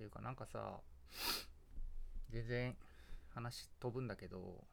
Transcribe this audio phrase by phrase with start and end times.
[0.00, 0.80] っていうかなんかさ
[2.30, 2.74] 全然
[3.34, 4.64] 話飛ぶんだけど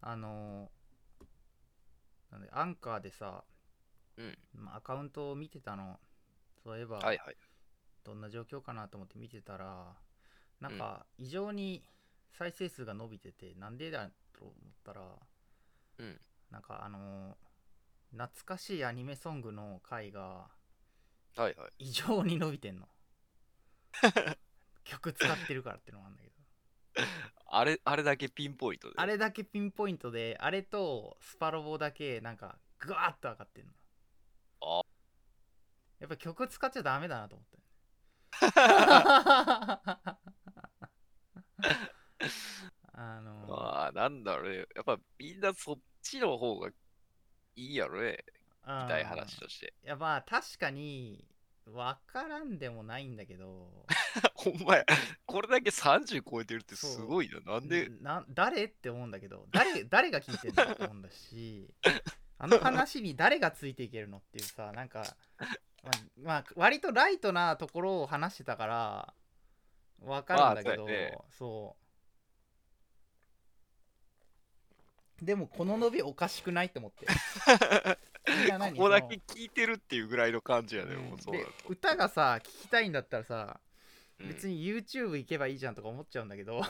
[0.00, 0.68] あの
[2.32, 3.44] なんでアンカーでさ、
[4.16, 4.38] うん。
[4.52, 5.98] まあアカウントを見てたの。
[6.62, 7.36] そういえば、はいはい。
[8.04, 9.94] どんな状況かなと思って見てたら
[10.60, 11.82] なんか異常に
[12.36, 14.54] 再生数が伸びててなんでだと思っ
[14.84, 15.00] たら、
[15.98, 16.20] うん。
[16.50, 17.36] なんかあの
[18.10, 20.48] 懐かしいアニメソングの回が
[21.36, 21.54] はいはい。
[21.78, 22.88] 異常に伸びてんの
[24.84, 26.34] 曲使ってるからってのもあるんだけど
[27.50, 28.94] あれ、あれだけピンポイントで。
[28.96, 33.72] あれだけピンポイントであれとスパロボだけなんかグワーッと上がってんの
[34.60, 34.82] あ
[36.00, 37.58] やっぱ曲使っちゃダメだなと思って
[42.92, 44.66] あのまあ、なんだろうね。
[44.74, 48.24] やっぱみんなそっちの方がいいやろね。
[48.66, 49.72] みみたい話として。
[49.84, 51.24] いやまあ確かに
[51.72, 53.68] 分からんでもないんだけど。
[54.34, 54.84] ほんまや。
[55.26, 57.54] これだけ30超えてるってすごいな。
[57.54, 59.46] なんで、な誰って思うんだけど。
[59.50, 61.68] 誰 誰が聞いてんのって思うんだし。
[62.38, 65.16] あの話に誰がついていけるのっていうさなんか、
[65.82, 65.92] まあ、
[66.22, 69.14] まあ割とライトなところを話してたから
[70.00, 71.18] 分かるんだけど、まあそうやね。
[71.30, 71.88] そう。
[75.24, 77.06] でもこの伸びおかしくないって思って
[78.70, 80.94] ここだけその聞いてるっていうぐらいの感じやね。
[80.94, 81.02] うん。
[81.10, 81.34] もうそう
[81.68, 83.60] 歌がさ聞きたいんだったらさ
[84.18, 84.26] と。
[84.26, 86.60] 別に YouTube 行けばいいじゃんとか思っちゃうんだけど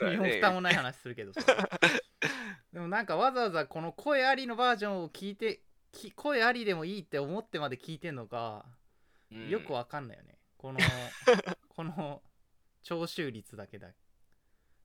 [0.00, 1.42] 身も蓋もない話するけどさ。
[2.72, 8.64] でもなんかわざわざこの声ありのバージョンを聞いてき声ありでもいいって思ってまで聞いてんのか
[9.30, 9.48] うん。
[9.48, 10.38] よくわかんないよね。
[10.56, 10.78] この
[11.68, 12.22] この
[12.82, 13.88] 聴取率だけだ。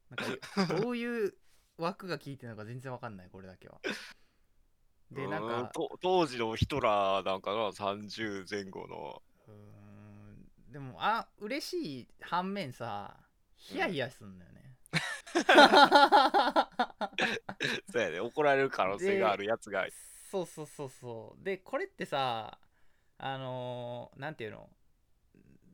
[0.10, 1.34] なんか どういう
[1.78, 3.80] 枠が聞いてるのか全然わかんないこれだけは
[5.14, 9.22] でなんか当時のヒトラーなんかな？30前後の。
[9.48, 10.72] うーん。
[10.72, 13.16] でもあ嬉しい反面さ
[13.56, 14.78] ヒヤヒヤすんだよね、
[17.92, 18.20] そうやね。
[18.20, 19.86] 怒られる可能性があるやつが。
[20.32, 21.44] そうそうそうそう。
[21.46, 22.58] でこれってさ
[23.20, 24.70] あのーなんていうの？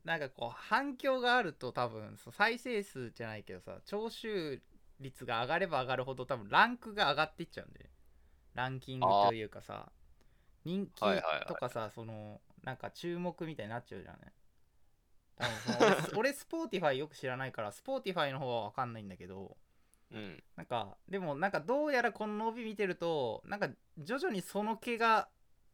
[0.06, 4.62] なんかこう反響があると多分再生数じゃないけどさ聴取
[5.00, 7.90] 率が上がれば上がるほど多分ランクが上がっていっちゃうんで
[8.54, 9.92] ランキングというかさ
[10.66, 11.02] 人気
[11.48, 14.34] とかさそのなんか注目みたいになっちゃうじゃんね
[15.38, 15.78] 多分その
[16.20, 19.58] 俺俺 Spotifyよく知らないから Spotifyの方は分かんないんだけど
[20.12, 20.44] うん。
[20.56, 25.30] なんかでもなんかどうやらこの伸び見てるとなんか徐々にその毛が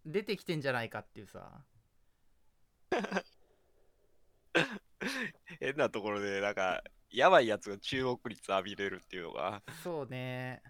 [0.06, 1.64] 出てきてんじゃないかっていうさ。
[5.60, 9.62] 変なところでなんかやばいやつが注目率浴びれるっていうのが。
[9.84, 10.62] そうね。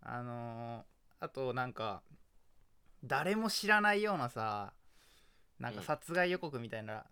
[0.00, 0.93] あのー
[1.24, 2.02] あとなんか
[3.02, 4.72] 誰も知らないようなさ
[5.58, 5.86] なんかうん。
[5.86, 7.04] 殺害予告みたいな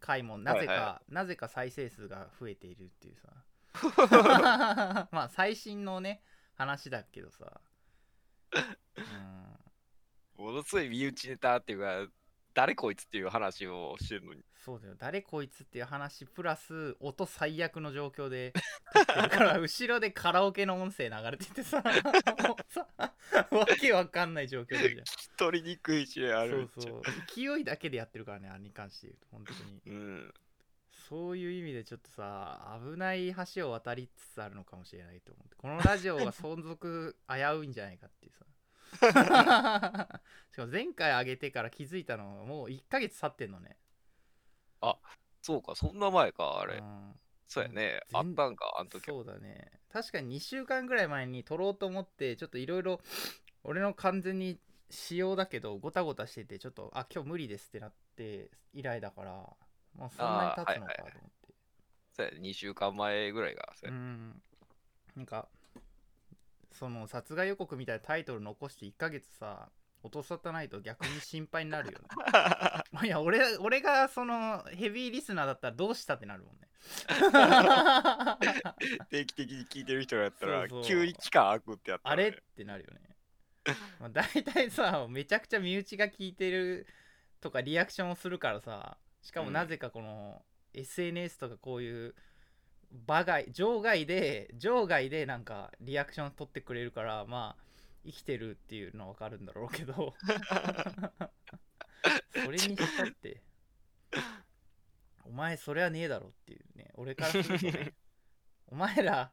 [0.00, 3.28] 回もなぜか、はいはなぜか再生数が増えているっていうさ。
[5.12, 6.22] まあ最新のね
[6.54, 7.60] 話だけどさ。
[8.54, 9.56] うん。
[10.44, 12.12] ものすごい身内ネタっていうか
[12.56, 14.42] 誰こいつっていう話をしてるのに。
[14.64, 14.94] そうだよ。
[14.98, 18.54] 誰こいつっていう話プラス音最悪の状況で
[18.94, 21.82] 撮ってるから 後ろでカラオケの音声流れててさ
[22.42, 22.88] もうさ
[23.50, 25.04] わけわかんない状況でじゃん
[25.36, 27.02] 取りにくいしあそるうそう。
[27.34, 29.82] 勢いだけでやってるからねあれに関して言うと本当に。
[29.86, 30.34] うん。
[31.08, 35.56] そういう意味でちょっとさ危ない橋を渡りつつあるのかもしれないと思って。
[35.56, 38.46] このラジオが存続危ういんじゃないかっていうさ
[40.52, 43.76] しかも前回上げてから気づいたのはもう1ヶ月経ってんのね。
[45.46, 46.78] そうかそんな前かあれ。
[46.78, 47.14] うん。
[47.46, 48.00] そうやね。
[48.10, 49.18] 全あったんかあの時は。
[49.18, 49.70] そうだね。
[49.92, 53.00] 確かに2週間ぐらい前に撮ろうと思ってちょっといろいろ
[53.62, 54.58] 俺の完全に
[54.90, 59.30] 仕様だけどごたごたしててちょっとあ今日無理ですってなって以来だから
[59.94, 61.54] もうそんなに経つのかと思って、
[62.12, 62.40] そうやね。
[62.40, 64.04] 2週間前ぐらいがそううやね。
[64.04, 64.42] ん。
[65.14, 65.48] なんか
[66.78, 69.68] その殺害予告みたいなタイトル残して1ヶ月さ
[70.02, 72.04] 落とさたないと逆に心配になるよね。
[73.04, 76.68] いや俺俺がそのヘビーリスナーだったらどうしたってなるもんね。
[79.10, 83.00] 定期的に聞いてる人がやったら急に期間空くってやったら、ね、あれってなるよね。
[83.98, 86.86] まあ、大体さめちゃくちゃ身内が聞いてる
[87.40, 89.54] とかリアクションをするからさしかもうん。
[89.54, 92.14] なぜかこの SNS とかこういう
[93.06, 97.62] 場外場外で場外でなんかリアクション取ってくれるからまあ
[98.04, 100.14] 生きてるっていうのは分かるんだろうけど。
[102.32, 103.42] それにしたって
[105.24, 106.90] お前それはねえだろっていうね。
[106.94, 107.94] 俺からするとね。
[108.68, 109.32] お前ら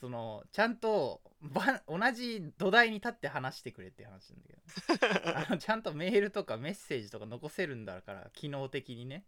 [0.00, 9.24] そのちゃんとば同じ土台に立って話してくれって話なんだけどあのちゃんとメールとかメッセージとか残せるんだから機能的にね。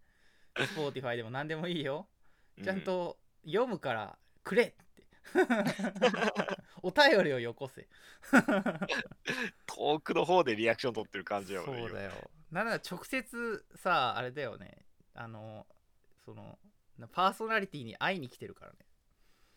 [0.54, 2.08] Spotify でも何でもいいよ。
[2.62, 4.82] ちゃんうと読むからくれって。
[6.82, 7.88] お便りをよこせ。
[9.66, 11.82] 遠くの方でリアクション取ってる感じやもんね。
[11.82, 12.30] そうだよ。
[12.50, 14.84] なら直接さあれだよね。
[15.14, 15.66] あの
[16.24, 16.58] その
[16.98, 18.78] なパーソナリティに会いに来てるからね。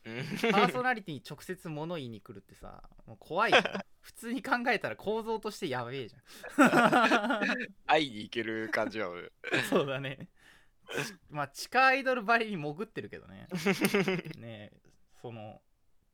[0.05, 3.63] 今パーソナリティに直接物言いに来るってさもう怖いじゃん。
[4.01, 7.41] 普通に考えたら構造としてやべえじゃ
[7.87, 9.23] 会いに行ける感じやもんね。
[9.23, 10.17] んそうだね。
[10.17, 10.44] ち
[11.29, 13.47] まあ地下アイドルばりに潜ってるけどね。
[14.37, 14.81] ねえ
[15.21, 15.61] その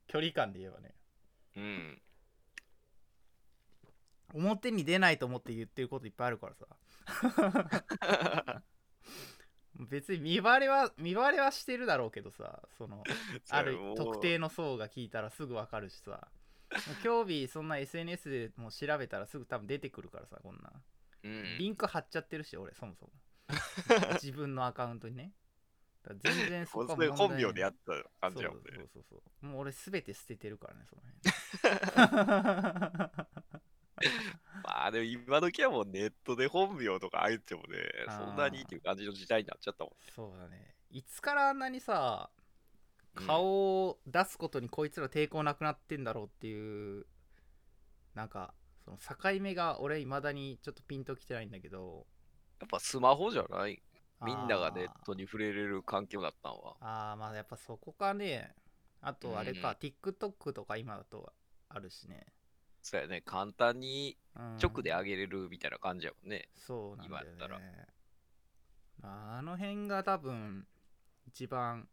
[0.06, 0.94] 距離感で言えばね。
[1.56, 2.02] うん。
[4.34, 6.66] 表に出ないと思って言ってることいっぱいあるからさ。
[9.90, 13.02] 別に見バレは見バレはしてるだろうけどさその
[13.48, 16.28] ある特定の層が聞いたらすぐわかるしさ。
[17.02, 20.72] 興味そんな SNS でもう調べたらすぐ多分出てくるからさこんな。
[21.24, 21.58] うん。
[21.58, 23.12] リンク貼っちゃってるし俺そもそも
[24.22, 25.32] 自分のアカウントにね。
[26.20, 27.54] 全然 そこは本名問題ない。
[27.54, 28.64] でやった感じやもんね。
[28.74, 29.22] そうそうそう。
[29.40, 31.02] そうもう俺すべて捨ててるからねその
[34.64, 37.78] まあでも今時はもうネットで本名とかあえてもね、
[38.08, 39.92] そんなにっていう感じの時代になっちゃったもん。
[40.14, 40.74] そうだね。
[40.90, 42.30] いつからあんなにさ
[43.14, 43.26] うん。
[43.26, 47.06] 顔を出すことにこいつら抵抗なくなってんだろうっていう
[48.14, 48.54] なんか
[48.84, 52.06] その境目が俺いまだにちょっとピンときてないんだけど
[52.62, 53.82] やっぱスマホじゃない？
[54.24, 56.76] みんながネットに触れれる環境だったんは。
[56.80, 58.54] あーまあやっぱそこかね。
[59.00, 59.88] あとあれか、うん。
[59.88, 61.32] TikTok とか今だと
[61.68, 62.24] あるしね、
[62.80, 66.48] そうやね、簡単にうん、直で上げれるみたいな感じやもんね。
[66.54, 67.60] そうなんだよ今やったら。
[69.02, 70.64] ああの辺が多分
[71.26, 71.88] 一番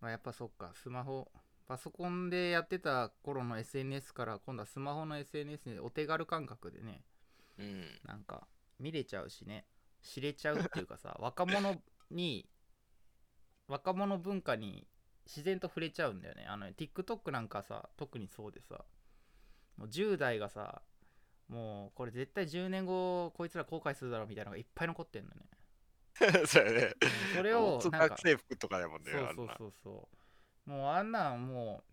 [0.00, 0.72] まあやっぱそっか。
[0.74, 1.30] スマホ
[1.68, 7.02] パソコンでやってた頃の SNS から今度はスマホの SNS でお手軽感覚でね。
[7.58, 7.84] うん。
[8.06, 8.48] なんか
[8.80, 9.66] 見れちゃうしね。
[10.02, 11.80] 知れちゃうっていうかさ 若者
[12.10, 12.48] に
[13.68, 14.88] 若者文化に
[15.26, 16.46] 自然と触れちゃうんだよね。
[16.46, 18.84] あの TikTok なんかさ特にそうでさ
[19.76, 20.82] もう10代がさ
[21.48, 25.46] もうこれ絶対10年後こいつら後悔するだろうみたいなのがいっぱい残ってんのね。
[26.46, 26.94] そうやね。
[27.02, 29.12] うんそれをなんか学生服とかやもんね。
[29.12, 30.08] そうそうそうそ
[30.66, 30.70] う。
[30.70, 31.84] もうあんなんも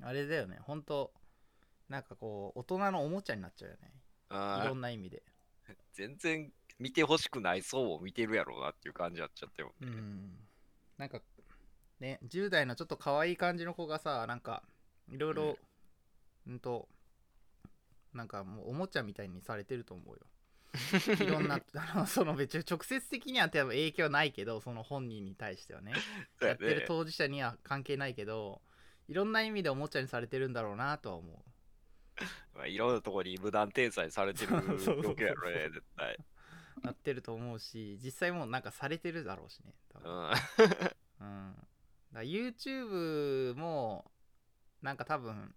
[0.00, 0.58] うあれだよね。
[0.60, 1.12] ほんと
[1.88, 3.92] なんかこう大人のおもちゃになっちゃうよね。
[4.30, 5.22] いろんな意味で
[5.92, 9.86] 全然見てほしくない層を見てるやろうなっていう感じになっちゃってもんね。
[9.86, 10.38] うん。
[10.98, 11.20] なんか
[12.00, 14.62] ね10代のちょっと可愛い感じの子がさなんか
[15.08, 15.58] いろいろ
[16.46, 16.88] うんと
[18.12, 20.20] なんかもうおもちゃみたいにされてると思うよ。
[21.24, 25.94] いろんなあのその別に直接的には多分影響ないけどその本人に対してはね。
[26.38, 26.84] そうややってるね。
[26.86, 28.60] 当事者には関係ないけど
[29.08, 31.42] いろんな意味でおもちゃにされてるんだろうなとは思まあ、
[32.66, 36.14] いろんなところに無断転載されてる 状況やろね、絶対。
[36.14, 40.12] うなってると思うし実際もうなんかされてるだろうしね多分。
[40.12, 40.30] うん。
[41.18, 41.66] うん、
[42.12, 44.10] だ YouTube も
[44.82, 45.54] なんか多分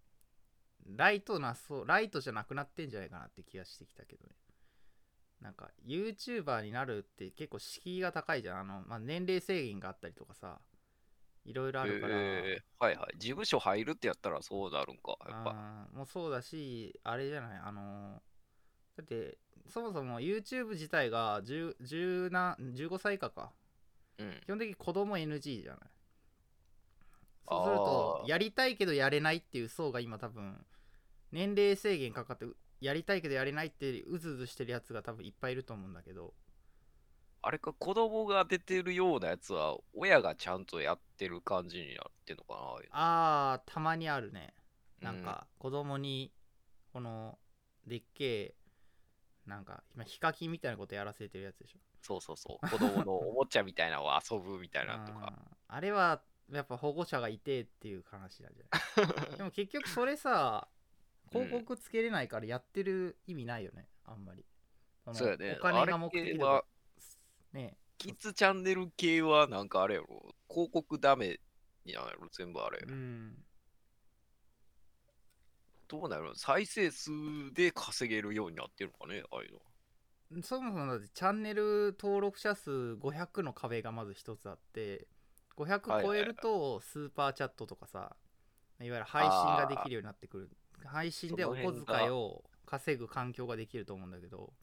[0.85, 4.33] ライトなそうライトじゃなくなってんじゃないかなって気がしてきたけどね。
[5.41, 8.59] なんか YouTuber になるって結構敷居が高いじゃん。
[8.59, 10.59] あの、まあ、年齢制限があったりとかさ
[11.49, 13.17] いろいろあるから、えーはいはい。
[13.17, 15.17] 事務所入るってやったらそうなるんか。
[15.27, 15.87] やっぱ。
[15.91, 17.59] もうそうだしあれじゃない？
[17.65, 18.21] あの
[18.95, 19.37] だって
[19.67, 23.51] そもそも YouTube 自体が10 10な15歳以下か
[24.19, 24.41] うん。
[24.45, 25.79] 基本的に子供 NG じゃない？
[27.49, 30.63] そうするあとーやりたいけどやれないっていう層が今多分
[31.31, 36.33] 年齢制限かかってうやりたいけどやれないってうずうずしてるやつが多分いっぱいいると思うんだけど
[37.41, 42.59] あれか、子供が出てるようなやつは、親がちゃんとやってる感じになってんのかな。
[42.91, 44.53] あーたまにあるね
[44.99, 46.33] なんか子供に
[46.91, 47.39] この
[47.87, 48.55] でっけえ
[49.45, 52.69] なんか今ヒカキンみたいなことやらせてるやつでしょそうそうそう。
[52.69, 55.33] 子供のおもちゃみたいなのを遊ぶみたいなとか。
[55.37, 59.37] うんあれはやっぱ保護者がいてっていう話なんじゃない？
[59.37, 60.67] でも結局それさ
[61.31, 64.43] 広告つけれないからやってる意味ないよねあんまり
[65.03, 65.57] そのそうやね。
[65.59, 66.65] お金が目的では、
[67.53, 70.33] ねキッズチャンネル系はなんかあれやろ。
[70.49, 71.39] 広告ダメ
[71.85, 72.79] になるやろ、全部あれ。
[72.87, 73.33] うん
[75.89, 77.09] どうなる再生数
[77.51, 79.59] で稼げるようになってるのかね、ああいうの。
[80.43, 85.07] そもそもだってチャンネル登録者数500の壁がまず一つあって
[85.57, 88.15] 500超えるとスーパーチャットとかさ
[88.79, 90.49] いわゆる配信ができるようになってくる
[90.85, 94.53] 配信でお小遣いを稼ぐ環境ができると思うんだけど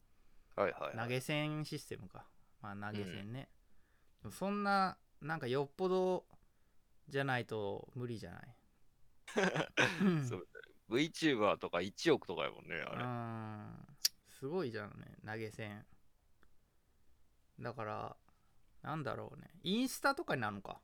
[0.55, 1.05] はいはい、はい。
[1.05, 2.25] 投げ銭システムか
[2.61, 3.49] まあ投げ銭ね、
[4.21, 6.25] でもそんななんかよっぽど
[7.07, 8.55] じゃないと無理じゃない？
[10.01, 10.47] う んそう
[10.89, 13.03] VTuber とか1億とかやもんね、あれ。
[13.03, 13.97] うん。
[14.39, 15.85] すごいじゃんね投げ銭。
[17.59, 18.17] だから
[18.81, 19.49] なんだろうね。
[19.63, 20.79] インスタとかになるのか。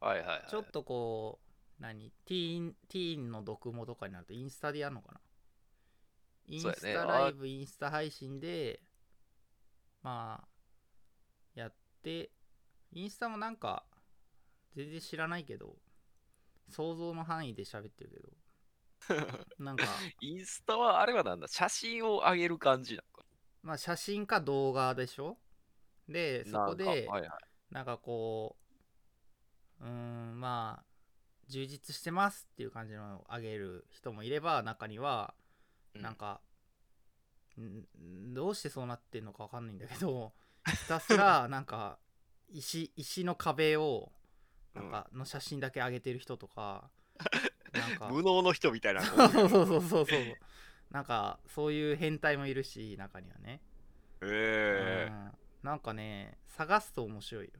[0.00, 0.46] はいはい、はい。
[0.48, 1.40] ちょっとこ
[1.78, 2.10] う何？
[2.24, 5.20] ティーンティーンの読モとかになるとインスタでやるのかな？
[6.46, 8.82] インスタライブ、インスタ配信で
[10.02, 10.48] まあ
[11.54, 12.30] やって
[12.92, 13.84] インスタもなんか
[14.74, 15.76] 全然知らないけど
[16.68, 18.28] 想像の範囲で喋ってるけど。
[19.58, 19.86] なんか
[20.20, 21.48] インスタはあれはなんだ？
[21.48, 23.24] 写真を上げる感じなのか？
[23.62, 25.38] まあ写真か動画でしょ？
[26.08, 27.30] でそこでなんかはいはい。
[27.70, 28.56] なんかこ
[29.80, 30.84] ううーんまあ
[31.48, 35.34] 充実してますっていう感じのをあげる人もいれば中には
[35.94, 36.02] うん。
[36.02, 36.47] なんか、ん
[38.34, 40.32] どうしてそうなってんのかわかんないんだけど
[40.66, 41.98] ひたすらなんか
[42.50, 44.12] 石石の壁を
[44.74, 46.90] なんかの写真だけ上げてる人とか、
[47.72, 49.02] なんか 無能の人みたいな。
[49.04, 50.36] そうそうそうそうそう。
[50.90, 53.60] なんかそういう変態もいるし中にはね、
[54.22, 55.08] え。
[55.10, 55.32] うん。
[55.62, 57.52] なんかね探すと面白いよ。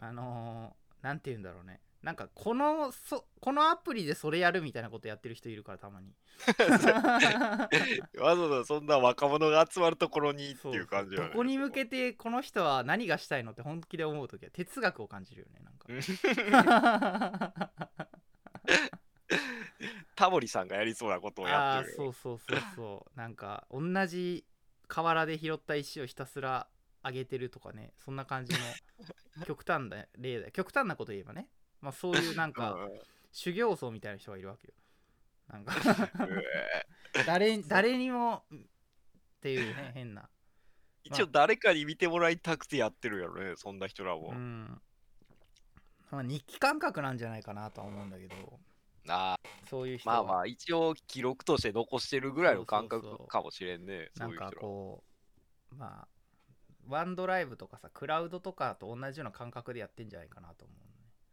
[0.00, 6.12] あのー、なんて言うんだろうねなんかこのそこのアプリでそれやるみたいなことやってる人いるからたまに。
[8.18, 15.86] わざわざそんな若者が集まるところにっていう感じどこに向けてこの人は何がしたいのって本気で思う時は哲学を感じるよねなんか。
[20.16, 21.96] タモリさんがやりそうなことをやってる。
[21.96, 23.18] そうそうそうそう。
[23.18, 24.44] なんか同じ
[24.88, 26.66] 河原で拾った石をひたすら
[27.04, 27.92] 上げてるとかね。
[28.04, 28.58] そんな感じの
[29.46, 30.50] 極端な例だよ。
[30.50, 31.48] 極端なこと言えばね
[31.82, 32.78] まあそういうなんうか
[33.32, 34.74] 修行僧みたいな人がいるわけよ。
[35.48, 35.74] なんか。
[37.14, 37.24] え。
[37.26, 38.58] 誰誰にもっ
[39.40, 40.22] ていうね 変な。
[40.22, 40.26] ー
[41.04, 44.80] 一応誰かに見てもらいたくてやってるやろねそんな人らも、うん。
[46.10, 48.60] まあ日記感覚なんじゃないかなとは思うんだけど。
[49.08, 49.36] あ
[49.68, 50.22] そういうー人は。
[50.22, 55.02] まあまあ一応記録として残してるぐらいの感覚かもしれんねそなんかこ
[55.72, 56.08] うまあ
[56.86, 60.91] ワンドライブとかさクラウドとかと同じような感覚でやってんじゃないかなと思う、ね、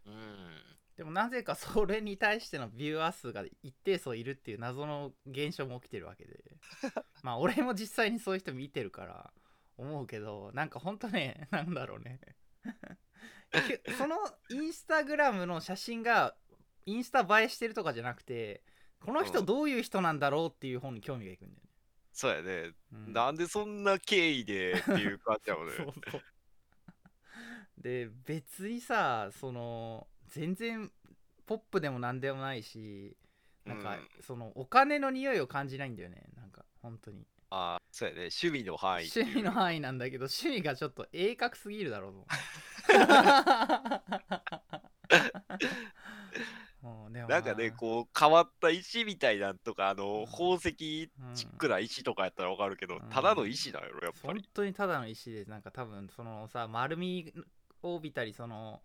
[0.09, 0.69] うん。
[0.99, 6.43] でもなぜかそれに対してのビューアー数が一定数いるっていう謎の現象も起きてるわけで。
[7.23, 9.33] まあ俺も実際にそういう人見てるから
[9.77, 12.19] 思うけどなんかほんとね なんだろうね。
[13.85, 14.17] けその
[14.49, 16.35] インスタグラムの写真が
[16.85, 18.61] インスタ映えしてるとかじゃなくて
[18.99, 19.45] この人うん。
[19.45, 21.69] どういう人なんだろうっていう方に興味がいくんだよね、
[22.11, 23.13] そうやね、うん。
[23.13, 25.73] なんでそんな経緯でっていう感じだもんね。
[25.77, 26.21] そうそう
[27.81, 30.91] で別にさその全然
[31.45, 33.17] ポップでもなんでもないし
[33.65, 34.23] なんか、うん。
[34.23, 37.25] そのお金の匂いを感じないんだよねなんか本当に。
[37.51, 38.29] ああそうやね。
[38.41, 42.27] 趣味の範囲趣味の範囲なんだけど趣味がちょっと鋭角すぎるだろうと
[47.27, 50.25] なんかねまあこう変わった石みたいなんとかあの、うん。
[50.27, 51.09] 宝石チ
[51.45, 53.01] ックな石とかやったらわかるけど、うん。
[53.09, 57.41] ただの石なんやっぱ本り当にただの石でなんか多分そのさ丸みを
[57.81, 58.81] 帯びたりその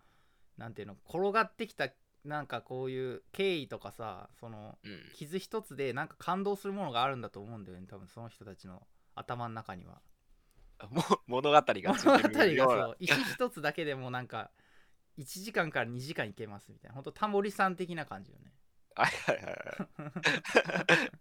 [0.57, 1.89] なんていうの転がってきた
[2.25, 5.01] なんかこういう経緯とかさそのうん。
[5.15, 8.83] 傷一つでなんか感動するものがあるんだと思うんだよね多分その人たちの
[9.15, 10.01] 頭の中には。
[10.91, 12.97] も物語がつ物語がそう。
[12.99, 14.51] 石一つだけでもなんか
[15.19, 16.95] 1時間から2時間いけますみたいな。
[16.95, 18.53] ほんとタモリさん的な感じよね。
[18.97, 21.13] はいはいはいはい。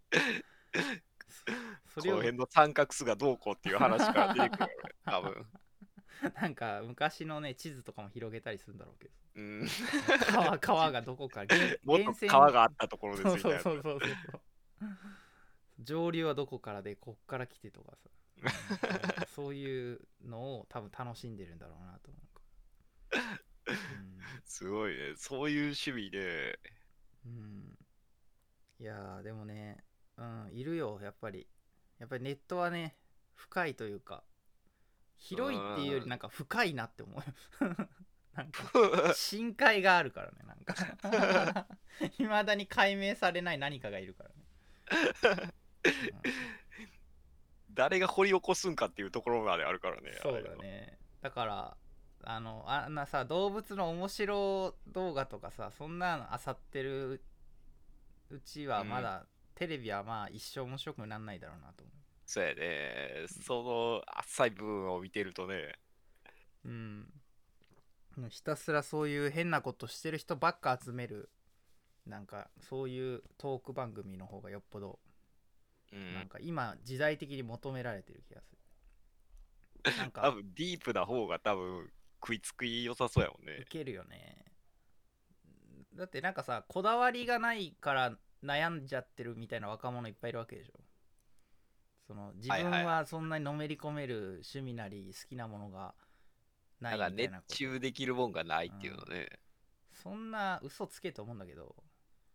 [1.94, 4.70] それをこの辺の三角数がどうこうっていう話から出てくる
[5.06, 5.46] 多分
[6.41, 9.13] なんか昔のね地図とかも広げたりするんだろうけど。
[9.36, 9.67] うん。
[10.32, 14.41] 川川がどこか源 も川があったところですそうみたいなそうそうそうそう。
[15.79, 18.10] 上流はどこからでこっから来てとかさ。
[19.36, 22.27] そういうのを多分楽しんでるんだろうなと思う。
[23.10, 23.72] から
[24.43, 25.15] すごいね。
[25.15, 26.60] そういう趣味で。
[27.25, 27.77] うん、うん、
[28.79, 29.84] いやーでもね
[30.17, 31.48] うんいるよやっぱり。
[32.00, 32.98] やっぱりネットはね
[33.34, 34.24] 深いというか
[35.24, 37.24] 広いっていうよりなんか深いなって思う。
[38.36, 41.68] なんか 深海があるからねなんか。
[42.20, 45.53] いまだに解明されない何かがいるからね、
[47.72, 51.00] 誰が掘り起こすんかっていうところまであるからねそうだね。
[51.22, 51.77] だから
[52.25, 57.24] あのあんなさ動物の面白動画とかさそんなの漁ってる
[58.30, 61.92] うちはまだ、テレビはまあ一生面白くなんないだろうなと思
[62.25, 63.25] そうやね。
[63.27, 65.74] その浅い部分を見てるとね。
[66.65, 67.08] ううん。
[68.30, 71.30] ひたすらそういう変なことしてる人ばっか集める。
[72.06, 75.00] なんかそういうトーク番組の方がよっぽど
[75.92, 76.13] うん。
[76.13, 78.51] なんか今時代的に求められてる気がす
[79.86, 79.98] る。
[79.98, 83.62] なん 多か分ディープな方が多分食いつき良さそうやもんね。
[83.62, 84.46] いけるよね。
[85.96, 90.83] だってなんかさこだわりがないから悩んじゃってるみたいな若者いっぱいいるわけでしょ
[92.08, 95.94] その自分はそんなにのめり込める趣味なり好きなものが
[96.80, 99.30] なないんか熱みたいなこと中できるもんがないっていうのね。
[99.94, 101.76] そんな嘘つけと思うんだけど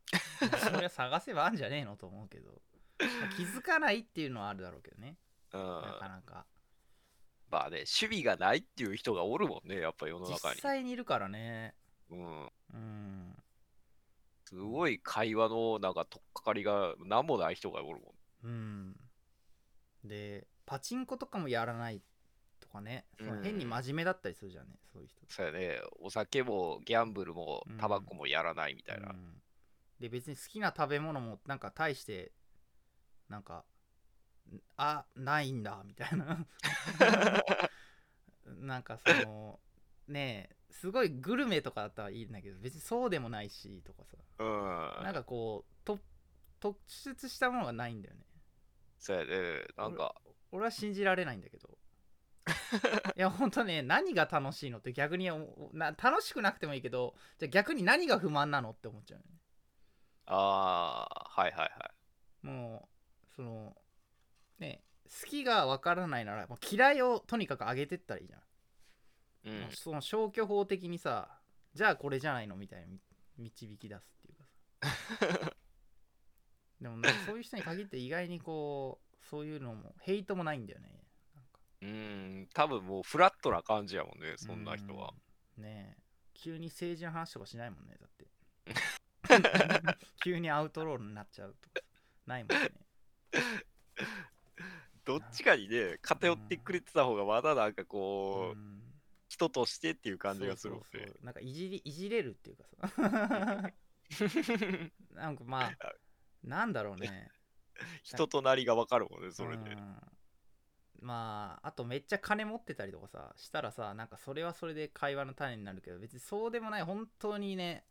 [0.71, 2.63] そりゃ探せばあんじゃねえのと思うけど、
[2.99, 5.19] まあ気づかないっていうのはあるだろうけどね
[5.53, 5.61] うん。
[5.61, 6.47] なかなか
[7.51, 10.61] まあね、趣味がないっていう人がおるもんね、やっぱ世の中実に。
[10.61, 11.75] 際にいるからね
[12.11, 12.53] うん。
[12.73, 13.43] うん
[14.45, 18.15] すごい会話のなんか取っかかりが何もない人がおるもん。
[18.45, 18.98] うん
[20.05, 22.03] でパチンコとかもやらない
[22.61, 23.07] とかね。
[23.19, 23.43] そのうん。
[23.43, 27.79] 変に真面目だったりするじゃんねそういう人そうやね、お酒もギャンブルもうん。
[27.79, 29.11] タバコもやらないみたいな。
[29.11, 29.43] うん。
[30.01, 32.33] で別に好きな食べ物もなんか大して
[33.29, 33.65] なんか
[34.51, 36.47] んあないんだみたいな。
[38.47, 39.61] なんかその
[40.07, 44.17] ねえすごいグルメとかだったらいいんだけど別にそうでもないしとかさ。
[44.39, 45.05] うん。
[45.05, 45.99] なんかこうと
[46.61, 48.23] 突出したものがないんだよね
[48.99, 50.15] そうやね、なんか、
[50.53, 51.79] 俺は信じられないんだけど。
[53.17, 55.31] いやほんとね何が楽しいのって逆に
[55.73, 59.39] な楽しくなくてもいいけどじゃあ逆に何が不満なのって思っちゃうよね。
[60.27, 61.91] ああ、はいはいは
[62.43, 62.47] い。
[62.47, 62.89] も
[63.23, 63.77] うその
[64.59, 68.43] ね好きが分からないならもう嫌いをとにかく上げてったらいいじゃん、
[69.65, 69.71] うん。
[69.73, 71.41] その消去法的にさ
[71.75, 72.99] じゃあこれじゃないのみたいなみ
[73.37, 75.53] 導き出すっていうかさ
[76.81, 80.89] でもそういう人に限って意外にこうそういうのもヘイトもないんだよね。
[81.81, 85.13] うん、多分もうフラットな感じやもんね、そんな人は。
[85.57, 85.65] うん。
[85.65, 86.03] ねえ。
[86.35, 88.27] 急に政治の話とかしないもんねだって。
[90.23, 91.87] 急にアウトロールになっちゃうとか。
[92.27, 92.71] ないもんね。
[95.05, 98.83] どっちかにね、偏ってくれてた方がまだなんかこう、ん。
[99.29, 100.87] 人としてっていう感じがするもんね。
[100.93, 101.13] そうそう。
[101.13, 101.25] そう。
[101.25, 103.73] なんかいじりいじれるっていうかさ。
[105.15, 105.73] なんかまあ
[106.45, 107.31] なんだろうね。
[108.03, 109.71] 人となりがわかるもんね、それで。
[109.73, 109.97] うん。
[111.01, 117.85] まああとめっちゃ金持ってたりとかさしたらさなんかそれはそれで会話の種になるけど別にそうでもない本当にね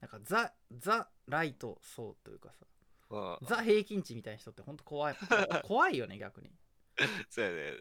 [0.00, 2.64] なんかザ・ザ・ライトそうというかさ
[3.10, 5.16] うん、ザ平均値みたいな人って本当怖い。
[5.64, 6.50] 怖いよね逆に。
[7.30, 7.78] そうやね。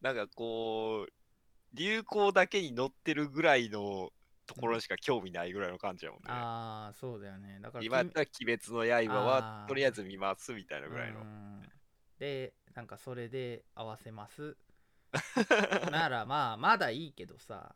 [0.00, 1.12] なんかこう、
[1.72, 4.12] 流行だけに乗ってるぐらいの
[4.46, 6.24] ところしか興味ないぐらいの感じやもんね。
[6.28, 7.58] ああそうだよね。
[7.60, 9.68] だから今やったら鬼滅の刃あはー。
[9.68, 11.20] とりあえず見ますみたいなぐらいの。
[11.20, 11.24] う。
[11.24, 11.62] ん。
[12.18, 14.56] でなんかそれで合わせます。
[15.90, 17.74] ならまあまだいいけどさ。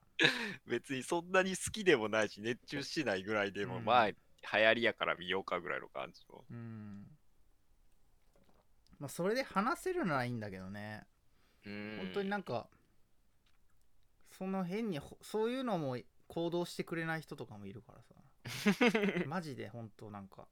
[0.67, 3.85] 別にそんなに好きでもないし熱中してないぐらいでも、うん。
[3.85, 6.45] まあ流行りやから見ようかぐらいの感じの。
[6.51, 7.07] うん。
[8.99, 11.05] まあそれで話せるならいいんだけどね。
[11.67, 11.97] うん。
[11.99, 12.69] 本当になんか
[14.31, 15.99] その変にほそういうのも
[16.31, 18.14] 行動してくれない人とかもいるからさ。
[19.27, 20.47] マジで本当なんか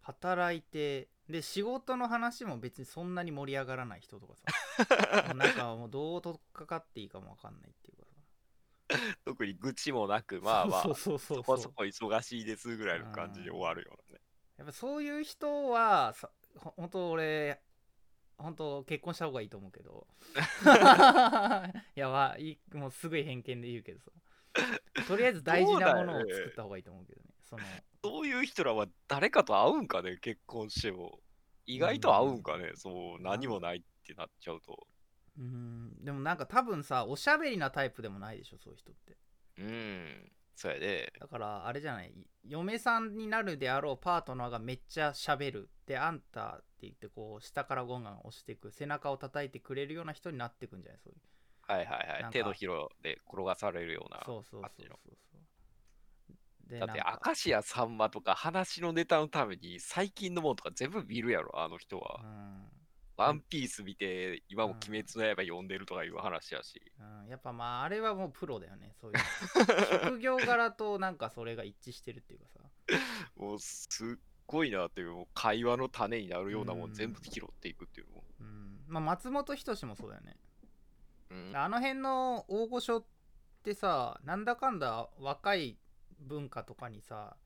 [0.00, 4.44] 働いてで仕事の話も別にそんなに盛り上がらない人とかさ。
[5.34, 11.36] なんかもうどう取っかかっていいかもわかんないっていうかさ特に愚痴もなく、まあまあ、そうそうそうそう。
[11.38, 14.24] そこそこ忙しいですぐらいの感じで終わるようなね。
[14.56, 17.62] やっぱそういう人はさほ本当俺
[18.38, 20.08] 本当結婚した方がいいと思うけど。
[21.94, 24.10] いやまあいいもうすごい偏見で言うけどさ
[25.08, 27.28] とりあえず大事なものを作った方がいいと思うけどね。
[27.42, 27.62] その
[28.04, 31.20] そういう人らは誰かと会うんかね、結婚しても。
[31.66, 34.86] 意外と会うんかね、そう、何もないってなっちゃうと。
[35.38, 36.04] うん。
[36.04, 39.16] でもなんか多分さおしゃべりなタイプでもないでしょそういう人って。
[39.58, 41.12] うん、そうやで。
[41.20, 42.12] だからあれじゃない？
[42.44, 45.70] 嫁さんになるであろうパートナーがめっちゃしゃべる。
[45.86, 51.00] であんたって言ってこう下からゴンガン押していく背中を叩いてくれるような人になってくんじゃない？
[51.00, 51.20] そういう
[51.68, 52.32] はいはいはい。
[52.32, 54.22] 手のひらで転がされるような。
[54.24, 55.16] そうそうそう感じのそう。
[56.78, 62.20] だって、明石家さんまとか話のネタのために最近のものとか全部見るやろ、あの人は。
[62.22, 62.64] うん。
[63.16, 66.80] ワンピース見て、今も鬼滅の刃読んでるとかいう話やし。
[66.98, 69.18] うん、やっぱまああれはもうプロだよねそういう。
[70.04, 72.60] 職業柄となんかそれが一致してるっていうかさ。
[73.36, 76.94] もうすっごいなっていう、もう会話の種になるようなもうんん。
[76.94, 78.24] 全部拾っていくっていうのも。
[78.40, 78.84] うん。
[78.88, 80.36] まあ松本人志もそうだよね
[81.32, 83.04] うん、あの辺の大御所っ
[83.62, 85.78] てさなんだかんだ若い
[86.20, 87.36] 文化とかにさ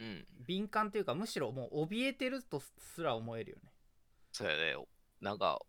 [0.00, 0.26] うん。
[0.46, 3.70] 敏感っていうかむしろもう怯えてるとすら思えるよね
[4.32, 4.76] そうやね。
[5.20, 5.60] なんか、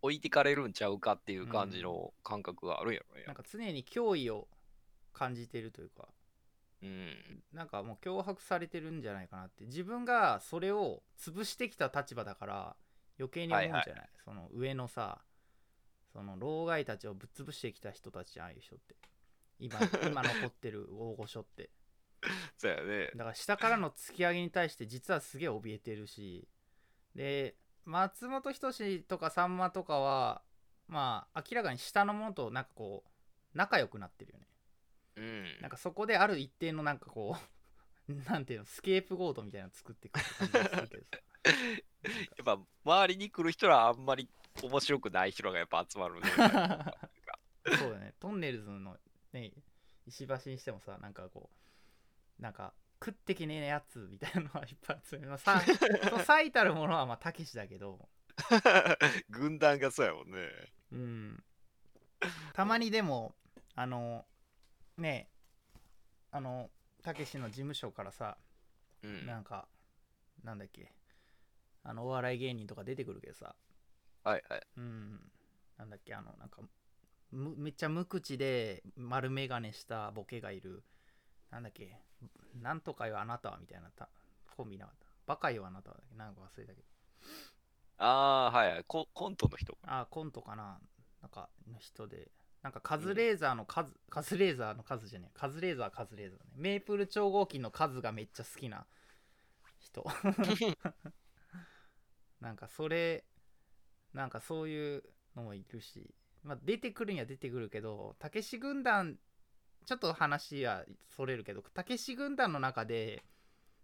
[0.00, 3.24] 置いてかれるんちゃうかっていう感じの感覚があるんやろね。
[3.26, 4.46] なんか常に脅威を
[5.12, 6.08] 感じてるというか
[6.82, 7.42] うん。
[7.52, 12.76] なんかもう脅迫されてるんじゃないかなって自分がそれを潰してきた立場だから
[13.18, 15.20] 余計に思うんじゃない、はいその上のさ
[16.16, 18.96] その老害たちをぶっ潰してきた人たちじゃんああいう人って。
[19.58, 21.68] 今 今残ってる大御所って。
[22.56, 23.10] そうやね。
[23.14, 26.48] だから下からの突き上げに対して実はすげえ怯えてるし。
[27.14, 30.42] で松本人志とかさんまとかは
[30.88, 33.10] まあ明らかに下の者となんかこう
[33.56, 34.46] 仲良くなってるよね。
[35.16, 35.60] うん。
[35.60, 37.36] なんかそこである一定のなんかこ
[38.08, 41.18] う なんていうのスケープゴートみたいなの作っていく感じがするけどさ。
[42.06, 44.28] やっぱ周りに来る人らあんまり
[44.62, 46.30] 面白くない人らがやっぱ集まるね。
[47.78, 48.96] そうだねトンネルズの
[49.32, 49.52] ね
[50.06, 51.50] 石橋にしてもさなんかこ
[52.38, 52.72] うなんか
[53.04, 55.60] 食ってきねえやつみたいなのはいっぱい集めますさ
[56.24, 58.08] 最たるものはまあたけしだけど
[59.30, 60.48] 軍団がそうやもんね。
[60.92, 61.44] うん
[62.54, 63.34] たまにでも
[63.74, 64.24] あの
[64.96, 65.28] ね
[66.30, 66.70] あの
[67.02, 68.38] たけしの事務所からさ
[69.02, 69.26] うん。
[69.26, 69.68] なんか
[70.42, 70.92] なんだっけ
[71.82, 73.54] あのお笑い芸人とか出てくるけどさ
[74.26, 74.62] はいはい。
[74.76, 75.20] うん。
[75.78, 76.60] なんだっけあのなんか
[77.30, 80.82] むめっちゃ無口で丸眼鏡したボケがいる。
[81.52, 81.96] なんだっけ
[82.60, 84.08] なんとかよあなたはみたいなた
[84.56, 85.06] コンビなかった。
[85.26, 86.84] バカよあなたはだっけなんか忘れたけど。
[87.98, 88.84] ああー、はいはい。
[88.88, 89.06] コ。
[89.14, 89.78] コントの人。
[89.86, 90.80] あコントかな。
[91.22, 92.32] なんかの人で。
[92.64, 95.38] なんかカズレーザーの数、カズレーザーの数じゃねえ。
[95.38, 96.46] カズレーザーはカズレーザーね。
[96.56, 98.86] メープル超合金の数がめっちゃ好きな
[99.78, 100.04] 人。
[102.40, 103.24] なんかそれ
[104.16, 105.04] なんかそういう
[105.36, 109.16] のもいるし、まあ、出てくるには出てくるけどたけし軍団
[109.84, 113.22] ちょっと話はそれるけどたけし軍団の中で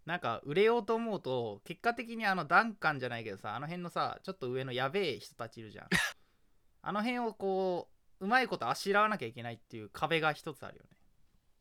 [0.06, 5.88] なんか売れようと思うと結果的にあのダンカンじゃないけどさあの辺のさちょっと上のやべえ人たちいるじゃん
[6.82, 10.96] あの辺をこううまいことあしらわなきゃいけないっていう壁が一つあるよね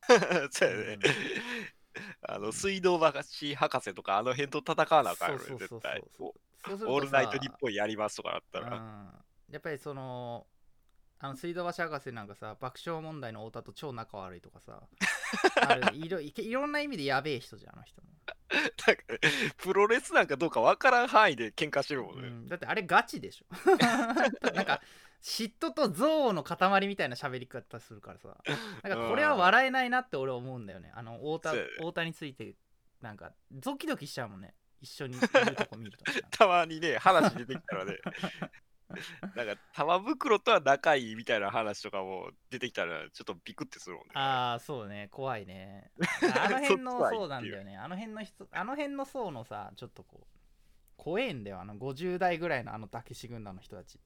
[0.50, 1.00] そうやね。
[2.22, 6.04] あの、水道橋博士とかあの辺と戦わなあかんよね、そうそうそう絶対。
[6.18, 8.78] そうおそうするとさオールナイト日本やりますとかだったうら。
[8.78, 9.24] ん。
[9.52, 10.46] やっぱりその
[11.20, 14.82] あの水道橋博士なんかさ爆笑問題の太田と超仲悪いとかさ
[15.94, 18.08] いろいいろんな意味でやべえ人じゃんあの人も、
[19.58, 22.28] プロレスなんかどうかわからん範囲で喧嘩してるもんね。
[22.28, 22.48] うん。
[22.48, 23.46] だってあれガチでしょ。
[24.54, 24.82] なんか
[25.22, 28.38] 嫉妬と憎悪の塊みたいな喋り方するからさ。
[28.84, 30.92] なんかこれは笑えないなって俺は思うんだよね。
[30.96, 32.56] あの太田太田について
[33.02, 36.04] なんかドキドキしちゃうもんね一緒にいるとこ見ると
[36.38, 37.98] たまにね、話出てきたらね、
[39.36, 44.12] なんか玉袋とは仲いいみたいな話とかも出てきたら、ちょっとビクってするもんね。
[44.16, 45.08] ああそうね。
[45.12, 45.92] 怖いね。
[46.40, 47.78] あの辺のそうなんだよね。
[47.78, 50.28] あの辺の人あの辺の層のさちょっとこう
[50.98, 51.62] 怖えんだよ。
[51.62, 54.00] あの50代ぐらいのあのたけし軍団の人たち、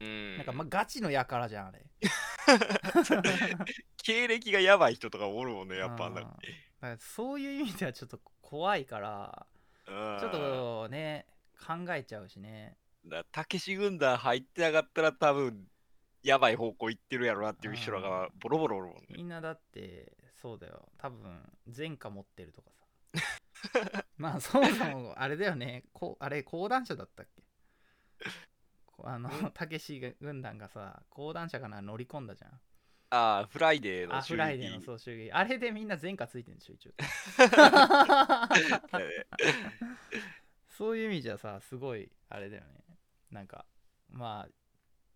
[0.00, 0.36] うん。
[0.36, 1.84] なんかまあガチのやからじゃんあれ。
[3.96, 6.08] 経歴がやばい人とかおるもんね、やっぱ。
[6.08, 6.20] うんな。
[6.20, 6.38] んか
[6.98, 9.51] そういう意味ではちょっと怖いからうん
[9.86, 11.26] ちょっとね
[11.58, 12.76] 考えちゃうしね。
[13.32, 15.68] たけし軍団入ってなかったら多分
[16.22, 19.02] やばい方向行ってるやろなっていう人らがボロボロおるもんね。
[19.16, 20.88] みんなだってそうだよ。
[20.98, 21.40] 多分
[21.76, 24.04] 前科持ってるとかさ。
[24.16, 25.84] まあそもそもあれだよね。
[25.92, 27.42] こあれ講談社だったっけ？
[28.86, 32.60] こあのたけし軍団がさ講談社かな乗り込んだじゃん
[33.14, 36.92] ああ、フライデーのあフライデーのあれでみんな前科ついてるんでしょ一応。
[40.70, 42.68] そういう意味じゃさすごいあれだよね。
[43.30, 43.66] なんか
[44.08, 44.52] まあ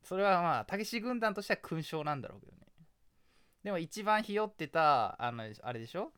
[0.03, 2.59] それはまあたけし軍団としては勲章なんだろうけどね。
[3.65, 6.13] でも一番ひよってたあのあれでしょ？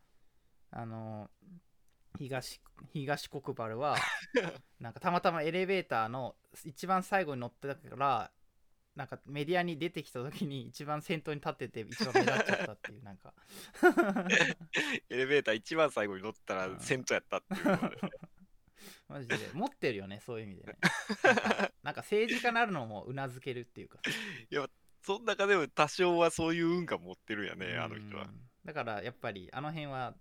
[0.70, 1.30] あの
[2.18, 2.60] 東
[2.92, 3.96] 東国原は
[4.80, 8.32] なんかたまたまエレベーターの一番最後に乗ってたから
[8.98, 13.32] なんかメディアに出てきた時に一番先頭に立ってて一番目立っちゃったっていうなんか。
[15.08, 16.80] エレベーター一番最後に乗ったらうん。
[16.80, 17.78] 先頭やったっていう
[19.08, 19.36] マジで。
[19.54, 20.78] 持ってるよねそういう意味でね。
[21.84, 24.00] なんか政治家なるのもうなずけるっていうか。
[25.02, 28.24] その中でも多少はそういう運が持ってるんやね、あの人は。
[28.24, 28.26] う。
[28.26, 30.16] んだからやっぱりあの辺は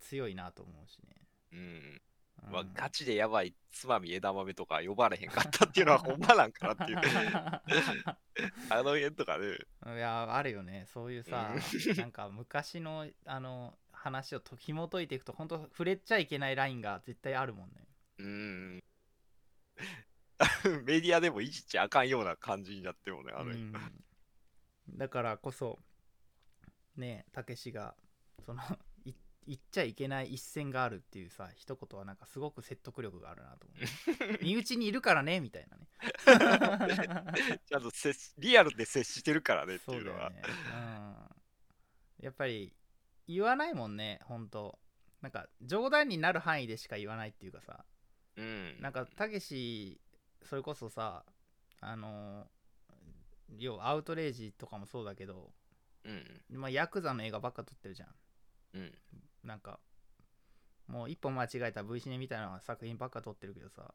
[0.00, 1.58] 強いなと思うしね、うん。
[1.58, 2.02] うん
[2.50, 6.98] まあ、ガチでやばいつまみ枝豆とか呼ばれへんかったっていうのは ほんまなんかなっていう。
[8.70, 9.58] あの辺とかね。
[9.86, 17.86] いやあるよねそういうさうんなんか昔のあの話をと紐解いていくと本当触れちゃいけないラインが絶対あるもんね
[18.18, 18.84] うん。
[20.84, 23.72] メディアでもいじっちゃあかんような感じになってもね、あの、うん
[24.90, 25.78] だからこそ
[26.96, 27.94] ねたけしが
[28.44, 28.66] そのい
[29.48, 35.88] 言っちゃいけない一線があるっていうさ一言はなんかすごく説得力があるなと思う 身内にいるからねみたいなね
[37.66, 37.90] ちゃんと
[38.36, 40.28] リアルで接してるからねっていうのは。
[40.28, 40.42] ね、
[42.18, 42.74] うん、やっぱり
[43.26, 44.78] 言わないもんねほんと
[45.22, 47.86] なんか冗談になる範囲でしか言わないっていうかさ
[48.36, 48.78] うん。
[48.80, 49.98] なんかたけし
[50.42, 51.24] それこそさ
[51.80, 52.50] あの
[53.56, 55.54] 要はアウトレイジとかもそうだけど、
[56.04, 56.42] うん。
[56.50, 58.08] まあ、ヤクザの映画ばっか撮ってるじゃん
[58.74, 58.94] うん。
[59.48, 59.80] なんか
[60.88, 63.94] もう一本間違えた V シネみたいな作品ばっか撮ってるけどさ。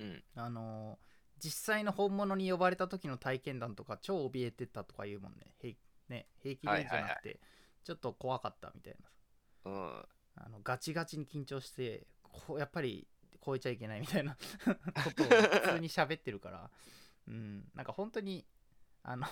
[0.00, 0.22] うん。
[0.34, 0.98] あの
[1.38, 5.54] 実際の本物に呼ばれた時の体験談とか超怯えてたとか言うもんね。
[5.60, 5.76] 平
[6.08, 7.40] ね平気でじゃなくて、
[7.84, 8.96] ちょっと怖かったみたい
[9.64, 9.70] な。
[9.70, 10.04] うん。
[10.36, 13.06] あのガチガチに緊張してこうやっぱり
[13.44, 14.36] 超えちゃいけないみたいな
[15.04, 16.70] ことを普通に喋ってるから。
[17.28, 17.70] うん。
[17.74, 18.44] なんか本当に
[19.04, 19.26] あの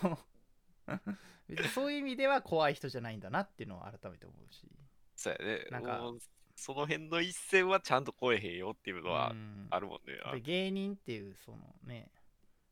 [1.49, 4.71] 別にそういう意味では怖い人じゃないんだなっていうのは改めて思うし
[5.17, 5.67] そうやね。
[5.71, 6.01] なんか。
[6.57, 9.67] その辺の一線はちゃんと越えへんよっていうのはうん。
[9.71, 12.11] あるもんね、やっぱり芸人っていうそのね、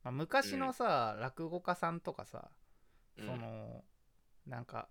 [0.04, 2.50] まあ、昔のさ、落語家さんとかさ
[3.18, 3.26] うん。
[3.26, 3.84] その、
[4.46, 4.88] なんか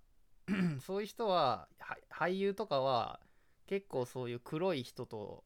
[0.86, 3.20] そういう人はは俳優とかは
[3.68, 5.44] 結構そういう黒い人と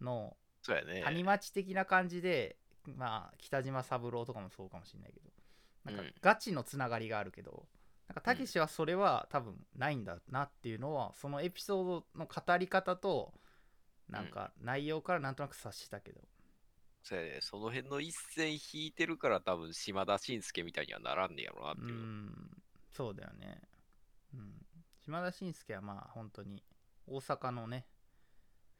[0.00, 1.02] のそうやね。
[1.04, 5.30] 谷町的な感じで、まあ北島三郎とかもそうかもしれないけど
[5.84, 6.14] なんかうん。
[6.20, 7.66] ガチのつながりがあるけど、
[8.10, 13.32] なんかたけしはそれは多分ないんだなっていうのはそのエピソードの語り方と
[14.08, 16.20] なんか内容からなんとなく察したけど、
[17.04, 17.38] そうやね。
[17.40, 22.50] その辺の一線引いてるから多分島田紳介みたいにはならんねやろなってういう、ん。
[22.90, 23.60] そうだよね、
[24.34, 24.54] うん、
[25.04, 26.64] 島田紳介はまあ本当に
[27.06, 27.86] 大阪のね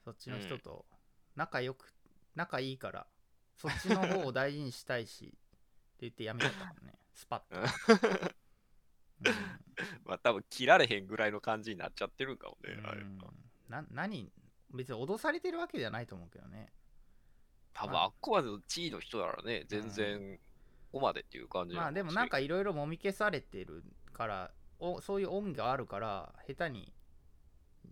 [0.03, 0.83] そっちの人と
[1.37, 1.93] 仲良く、
[2.35, 3.07] 仲いいから
[3.55, 5.37] そっちの方を大事にしたいしって
[6.01, 6.95] 言ってやめちゃったもんね。
[7.13, 8.30] スパッと、
[10.05, 12.87] まあ多分切られへんぐらいの感じになっちゃってるんかもね、うん。
[12.87, 13.19] あれうん
[13.69, 14.31] な何
[14.73, 16.71] 別に脅されてるわけじゃないと思うけどね。
[17.73, 18.07] 多分あ。
[18.07, 20.37] っこまでの地位の人ならね全然
[20.91, 26.91] ここまでっていう感じまあでもなんかいいろいろもみ消されてるからおそういう恩があるから下手に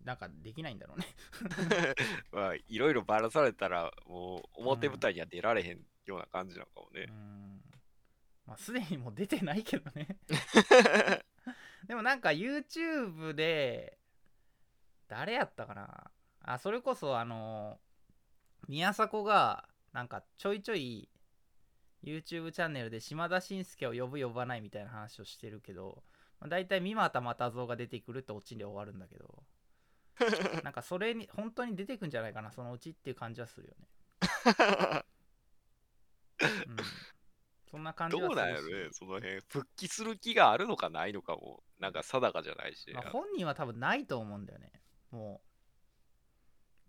[0.04, 1.08] なんかできないんだろうね。
[2.32, 7.59] まあいろいろばらされたらもう表舞台には出られへんような感じなのかもね、うん
[8.50, 10.18] まあすでにもう出てないけどね。
[11.88, 14.00] でもなんか YouTube で
[15.08, 16.12] 誰やったかな。
[16.42, 17.80] あそれこそあの
[18.68, 21.10] 宮迫がなんかちょいちょい
[22.04, 26.04] YouTube チャンネルで島田紳介を呼ぶ呼ばないみたいな話をしてるけど、
[26.40, 29.44] まあ、大体三股又蔵が出てくるってオチで終わるんだけど。
[30.64, 32.52] なんかそれに本当に出てくんじゃないかな。
[32.52, 33.88] そのうちっていう感じはするよね、
[36.68, 36.78] うん、
[37.72, 39.42] そんな感じどうなんやろねその辺。
[39.48, 41.64] 復帰する気があるのかないのかも。
[41.80, 44.72] なんか定かじゃないし、まあ、本人は多分ないと思うんだよね。
[45.12, 45.42] も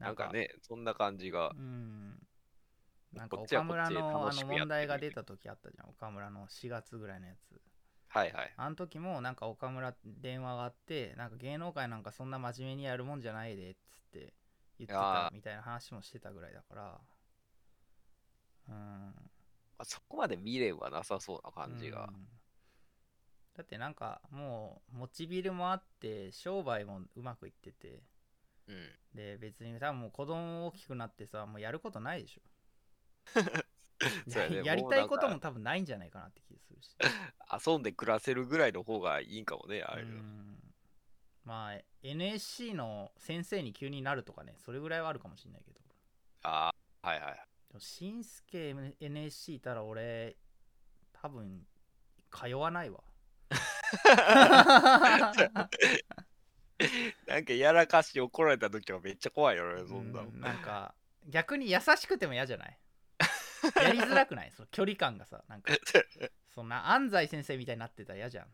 [0.01, 0.03] う。
[0.03, 0.33] なんか。
[0.33, 1.51] ねそんな感じが。
[1.51, 2.19] うん。
[3.13, 5.91] なんか岡村のあの問題が出た時あったじゃん。
[5.91, 7.61] 岡村の4月ぐらいのやつ。
[8.09, 8.53] はいはい。
[8.57, 13.79] あの時もなんか岡村電話があってなんか芸能界なんかそんな真面目にやるもんじゃないでっつっ
[14.13, 14.35] て
[14.79, 17.01] 言ってたみたいな話もしてたぐらいだから。
[18.69, 18.75] うん。
[18.75, 19.30] ま
[19.81, 22.09] あ、そこまで未練はなさそうな感じが。
[22.09, 22.29] うん。
[23.57, 28.03] だってなんかもうモチビルもあって商売もうまくいってて。
[28.69, 32.41] うん、で別に多分もう子供大きくなってさもうやることないでしょ。
[34.27, 34.63] ね。
[34.65, 36.97] やりたいことも多分ないんじゃないかなって気がするし。
[37.67, 40.07] 遊んで暮らせるぐらいの方がいいんかもねああいう
[41.45, 45.81] まあ NSC の先生に急になるとかねそれぐらいはあるかもしれないけど。
[46.43, 50.37] ああはいはいしんすけ NSC いたら俺
[51.13, 51.67] 多分
[52.31, 53.03] 通わないわ。
[57.27, 60.95] なんかやらかして怒られた時はめっちゃ怖いよねそんななんか
[61.29, 62.79] 逆に優しくても嫌じゃない？
[63.77, 64.53] やりづらくない？
[64.53, 65.73] その距離感がさなんか
[66.55, 68.49] そんな安西先生みたいになってたら嫌じゃん。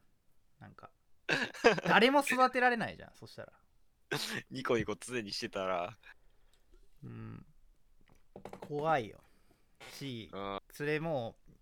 [0.59, 0.91] なんか
[1.87, 3.53] 誰も育てられないじゃんそしたら。
[4.51, 5.97] ニコニコ常にしてたら。
[7.05, 7.47] うん
[8.61, 9.19] 怖いよ。
[9.93, 11.53] しうんそれもう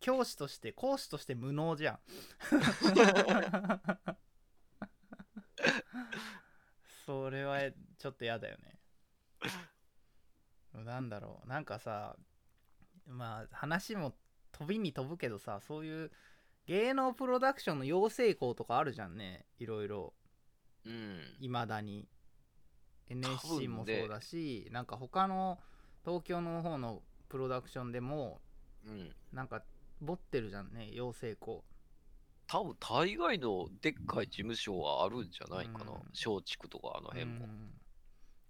[0.00, 1.98] 教師として講師として無能じゃん。
[7.06, 7.58] それは
[7.98, 8.78] ちょっと嫌だよね。
[10.74, 11.48] なんだろう。
[11.48, 12.16] なんかさ
[13.06, 14.14] まあ話も
[14.52, 16.10] 飛びに飛ぶけどさそういう
[16.66, 19.46] 芸能プロダクションの養成校とかあるじゃんね。
[19.58, 20.14] いろいろ。
[20.84, 21.36] うん。
[21.40, 22.08] いまだに。
[23.08, 25.58] NSC ねもそうだし、なんか他の
[26.04, 28.40] 東京の方のプロダクションでも
[28.86, 29.10] うん。
[29.32, 29.62] なんか
[30.00, 31.64] 持ってるじゃんね養成校。
[32.46, 35.92] 多分大概のでっかい事務所はあるんじゃないかな。
[35.92, 35.98] うん。
[36.12, 37.46] 松竹とかあの辺も。
[37.46, 37.70] うん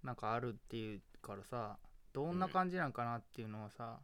[0.03, 1.79] なんかあるっていうからさ
[2.13, 3.97] どんな感じなんかなっていうのはさ、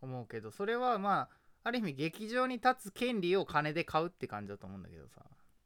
[0.00, 1.28] 思うけどそれはまあ
[1.64, 5.22] ある意味劇場に立つ権利を金で買うって感じだと思うんだけどさ。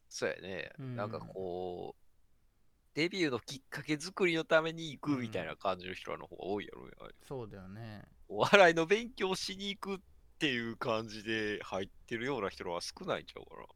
[0.08, 0.72] そうやね。
[0.78, 0.96] うん。
[0.96, 2.09] なんかこう
[2.94, 8.02] デビューのきっかけ作りのために行くみたいな感じの人らの方が多いやろねあれそうだよね。
[8.28, 9.98] お笑いの勉強しに行くっ
[10.38, 13.66] ていう感じで入ってるような人らは少ないんちゃうかな。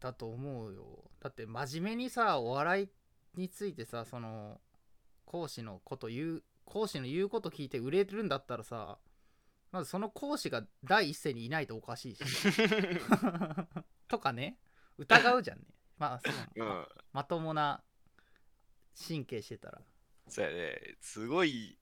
[0.00, 1.10] だと思うよ。
[1.20, 2.88] だって真面目にさお笑い
[3.36, 4.60] についてさその
[5.24, 8.98] 講師のこと言う講師の言うこと聞いて売れるんだったらさ
[9.70, 12.22] まずその講師が第一線にいないとおかしいし。
[14.08, 14.58] とかね。
[14.98, 15.64] 疑うじゃんね。
[15.98, 16.64] まあそう。
[16.64, 16.86] うん。
[17.12, 17.82] まともな
[18.96, 19.80] 神経してたら
[20.28, 20.96] そうやね。
[21.00, 21.78] すごい、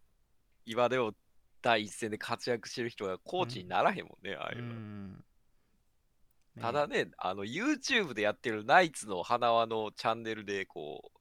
[0.67, 1.15] 今でも
[1.61, 5.17] 第一線で活躍してる人がコーチにならへんもんね、ああいううの。
[6.61, 11.13] ただね、あの、YouTube でやってるナイツの花輪のチャンネルで、こ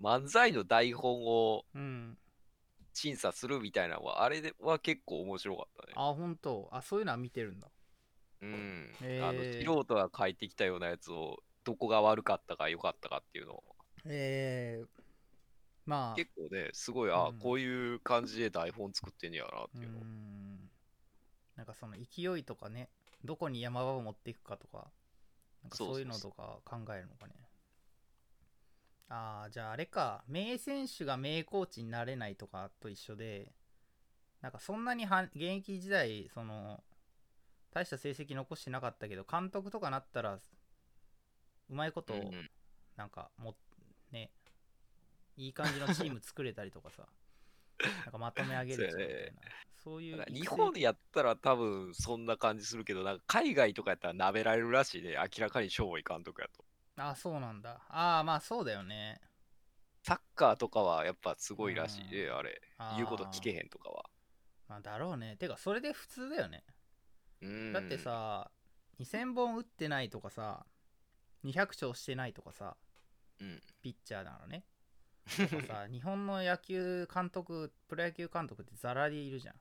[0.00, 2.18] う、漫才の台本をうん
[2.94, 5.92] 審査するみたいなのは、あれでは結構面白かったね。
[5.96, 7.68] あ本当あそういうのは見てるんだ
[8.42, 8.92] うん。
[9.22, 13.64] あの、素人が書いてきたようなやつを、どこが悪かったか良かったかっていうのを、
[14.04, 15.02] えー、
[15.86, 17.38] まあ結構ね、すごい、あ、うん。
[17.38, 19.98] こういう感じで台本作ってんねやなってういうの。
[19.98, 20.00] を。
[20.02, 20.70] ん。
[21.56, 22.88] なんかその勢いとかね
[23.24, 24.90] どこに山場を持っていくかとか
[25.62, 27.34] なんかそういうのとか考えるのかね。
[29.08, 33.52] ああじゃああれか名選手が名コーチになれないとかと一緒で
[34.40, 36.82] なんかそんなには現役時代その
[37.74, 40.40] 大した成績残してなかったけど監督とかなったらう
[41.68, 42.50] まいことうんうん。
[42.96, 43.54] なんかも
[44.12, 44.30] ね
[45.36, 47.06] いい感じのチーム作れたりとかさ
[48.04, 49.40] なんかまとめ上げるみたいな。
[49.82, 56.64] そういう日本でやったら多分そんな感じするけど、なんか海外とかやったら舐められるらしいね、明らかにしょぼい監督やと。
[56.96, 57.80] あそうなんだ。
[57.88, 59.20] ああまあそうだよね。
[60.04, 62.36] サッカーとかはやっぱすごいらしいね、うん。
[62.36, 62.62] あれ。
[62.96, 64.04] 言うこと聞けへんとかは。
[64.68, 65.36] まあだろうね。
[65.36, 66.62] てかそれで普通だよね。
[67.40, 67.72] うん。
[67.72, 68.52] だって、さ
[69.00, 70.64] 2000本打ってないとかさ
[71.44, 72.74] 200勝してないとかさうん、
[73.82, 74.64] ピッチャーなのね。
[75.24, 79.54] とかさ 日本の野球監督プロ野球監督ってザラでいるじゃん。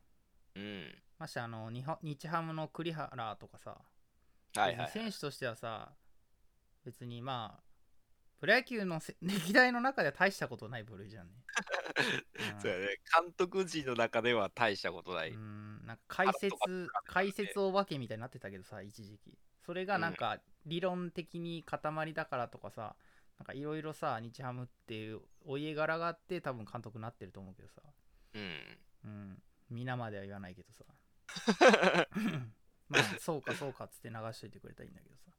[0.55, 1.03] うん。
[1.17, 3.81] ましてあの日本日ハムの栗原とかさ
[4.53, 5.93] はいはい、選手としてはさ
[6.83, 7.63] 別にまあ
[8.41, 11.33] プロ野球のせ 歴代の中では大したことない部類じゃんね、
[12.53, 12.59] うん。
[12.59, 12.97] そうやね。
[13.21, 15.29] 監督陣の中では大したことない。
[15.29, 15.85] うん。
[15.85, 19.37] なんか解説解説お化けみたいになってたけどさ一時期。
[19.63, 22.95] それがなんか理論的に塊だからとかさ
[23.41, 27.81] なんかいろいろさ日ハムっていうお家柄があって多分監督になってると思うけどさ。
[28.35, 28.51] うん。
[29.03, 29.37] うん。
[29.71, 30.85] 皆までは言わないけどさ。
[32.87, 35.31] まあそうかそうかっつって流しといてくれたらいいんだけどさ。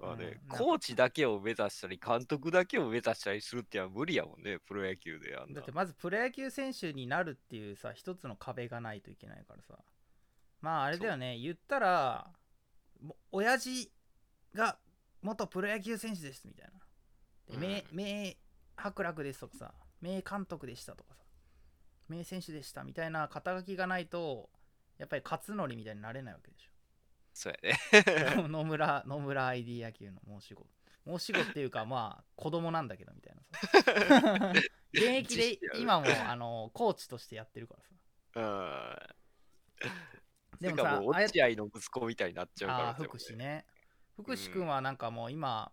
[0.00, 0.58] まあね、うん。
[0.58, 5.70] コーチだけを目指したり、監督だけを目指したりするってのは無理やもんね、プロ野球であんなだって。
[5.70, 9.78] まずプロ野球選手になるっていうさ一つの壁がないといけないからさ。
[10.60, 12.32] まああれだよね言ったら
[13.00, 13.92] も親父
[14.54, 14.78] が
[15.24, 16.83] 元プロ野球選手ですみたいな
[17.48, 17.96] で名うん。
[17.96, 18.36] 名
[18.76, 21.24] 伯楽ですとかさ名監督でしたとかさ
[22.08, 24.50] 名選手でしたみたいな肩書きがないと
[24.98, 26.68] やっぱり勝則みたいになれないわけでし
[27.34, 28.36] そうやね。
[28.38, 30.66] ょ 野村野村 ID 野球の申し子。
[31.04, 34.52] 申し子っていうかまあ子供なんだけどみたいなさ。
[34.94, 39.10] 現役で今もあのコーチとしてやってるからさ。
[39.80, 39.88] うん。
[40.60, 43.66] でもさ落合の息子みたいになっちゃうからああ福士ね。
[44.14, 45.72] 福士君はなんかもう今、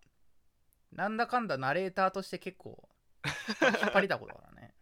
[0.91, 2.89] なんだかんだナレーターとして結構
[3.25, 4.73] 引っ張りだこだからね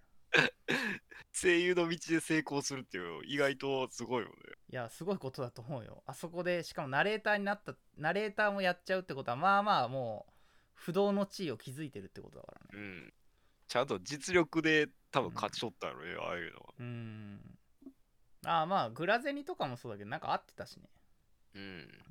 [1.31, 4.33] 声優の道で成功するっていう意外とすごいよね。
[4.71, 10.33] いやすごいことだと思うよあそこでしかもナレーターになったナレーターもやっちゃうってことはまあまあもう
[10.73, 13.13] 不動の地位を築いてるってことだからねうん。
[13.67, 16.73] ちゃんと実力で多分勝ち取ったよね、ああいうのは。
[16.79, 17.59] うん
[18.45, 20.89] ああまあグラゼニとかもそうだけどなんか合ってたしね
[21.55, 21.61] うん。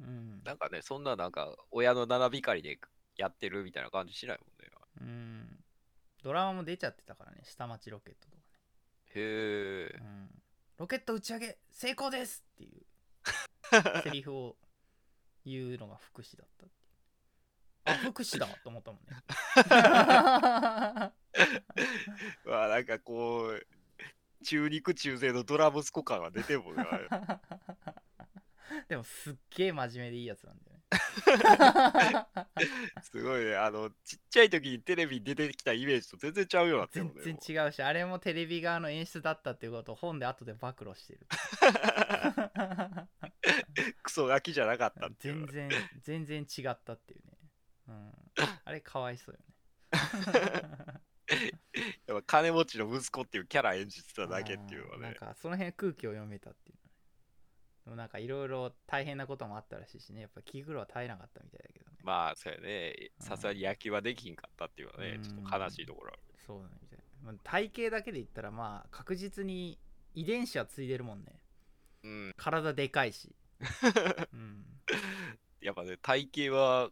[0.00, 2.78] うんなんかね、そんななんか親の七光りで
[3.18, 4.68] やってるみたいな感じしないもんね。
[5.00, 5.64] うん。
[6.22, 7.38] ドラマも出ちゃってたからね。
[7.44, 8.42] 下町ロケットとか
[9.14, 10.04] へえね、う。
[10.04, 10.42] ん、
[10.78, 12.83] ロケット打ち上げ成功ですっていう。
[14.02, 14.57] セリフを
[15.44, 16.81] 言うのが福祉だったっていう。
[17.85, 19.16] あ福祉だと思ったもんね。
[22.44, 23.66] まあなんかこう、
[24.44, 26.85] 中肉中背のドラ息子感が出てるもんね。
[28.88, 30.77] でもすっげえ真面目でいいやつなんだよね
[33.03, 33.57] すごいね。
[33.57, 37.22] あの、ちっちゃい時にテレビに出てきたイメージと全然ちゃうようになってる全もんね。
[37.22, 37.34] 然
[37.64, 41.26] 違うしあれもテレビ側の演出だったっていうことを本で後で暴露してる
[44.03, 45.47] クソガキじゃなかったっていう全。
[45.47, 45.70] 然
[46.03, 47.32] 全然違ったっていうね、
[47.89, 48.12] うん、
[48.64, 49.47] あれかわいそうよね
[52.07, 55.14] やっぱ金持ちの息子っていうキャラ演じてただけっていうのはうんなんね。
[55.14, 56.74] かその辺空気を読めたってい
[57.89, 62.95] でもなんかいろいろ大変なこともあったらしいしねやっぱ気苦労は絶えなかったみたいだけどねまあ、そうやね。
[63.18, 66.22] さすがに野球はできひんかったっていうのはね、うんちょっと悲しいところある。
[66.47, 69.78] そうだねみたいな、まあ体型だけで言ったらまあ確実に
[70.14, 71.41] 遺伝子はついでるもんね
[72.05, 72.34] うん。
[72.36, 73.34] 体でかいし、
[74.32, 74.64] うん、
[75.61, 76.91] やっぱね、体型は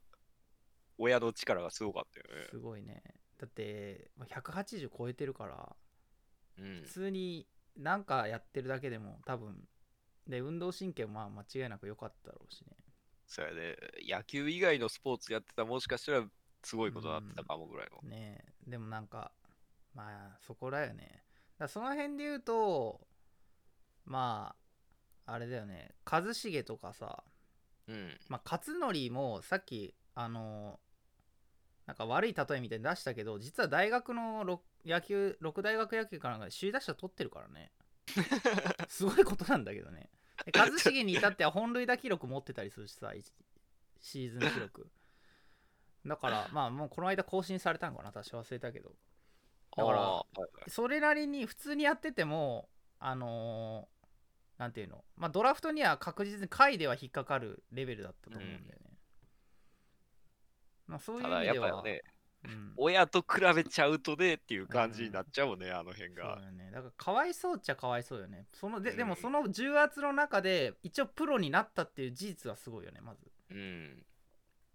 [0.98, 2.48] 親の力がすごかったよね。
[2.50, 3.02] すごいね
[3.38, 5.76] だってまあ180超えてるから
[6.58, 6.88] うん普。
[6.88, 9.68] 通になんかやってるだけでも多分
[10.28, 12.76] で運動神経もまあ間違いなく良かったろうしね
[13.26, 13.76] そうやね。
[14.08, 16.24] 野球以外のスポーツやってたらもしかしたら
[16.62, 18.08] すごいことになってたかもぐらいの。
[18.08, 19.32] ねえでもなんか
[19.94, 21.22] まあそこだよね
[21.58, 23.00] だその辺で言うと
[24.04, 24.54] ま
[25.26, 27.24] ああれだよね一茂とかさ
[27.88, 28.18] うん。
[28.28, 30.80] まあ勝則もさっきあの
[31.86, 37.72] なんか悪い例えみたいに出したけど実は大学のろ野球6大学野球かなんかで首位打者取ってるからね
[38.88, 40.15] すごいことなんだけどねで
[40.46, 43.22] 一茂に至っては本塁打記録持ってたりするしさい
[44.00, 44.88] シーズン記録。
[46.04, 48.94] だから まあもうこの間更新されたのかな私忘れたけど。
[49.76, 50.22] だから
[50.68, 53.96] それなりに普通にやっててもあのー
[54.58, 55.04] なんていうの？
[55.16, 58.98] まあドラフトには確実に下位では引っかかるレベルだったと思うんだよね、
[60.86, 61.84] まあそういう意味では
[62.46, 62.72] うん。
[62.76, 66.36] 親と比べちゃうとねっていう感じになっちゃうもんね、あの辺そうが。
[66.36, 66.70] だよね。
[66.72, 68.46] だからかわいそうっちゃかわいそうよね。
[68.54, 68.96] そので,、うん。
[68.96, 73.30] でもその重圧の中で一応プロになったっていう事実はすごいよねまず。
[73.50, 74.04] うん。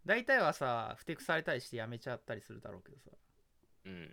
[0.05, 3.11] 大体はさふてくされたりしてやめちゃったりするだろうけどさ。
[3.85, 4.01] うん。
[4.03, 4.11] やっ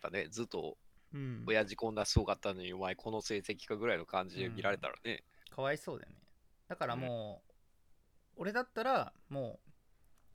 [0.00, 0.76] ぱね、ずっと
[1.12, 1.44] うん。
[1.46, 5.24] 親父こんなすごかったのに、お前この成績かぐらいの感じで見られたらね。
[5.50, 6.16] かわいそうだよね。
[6.68, 7.52] だからもう、
[8.36, 9.72] 俺だったらもう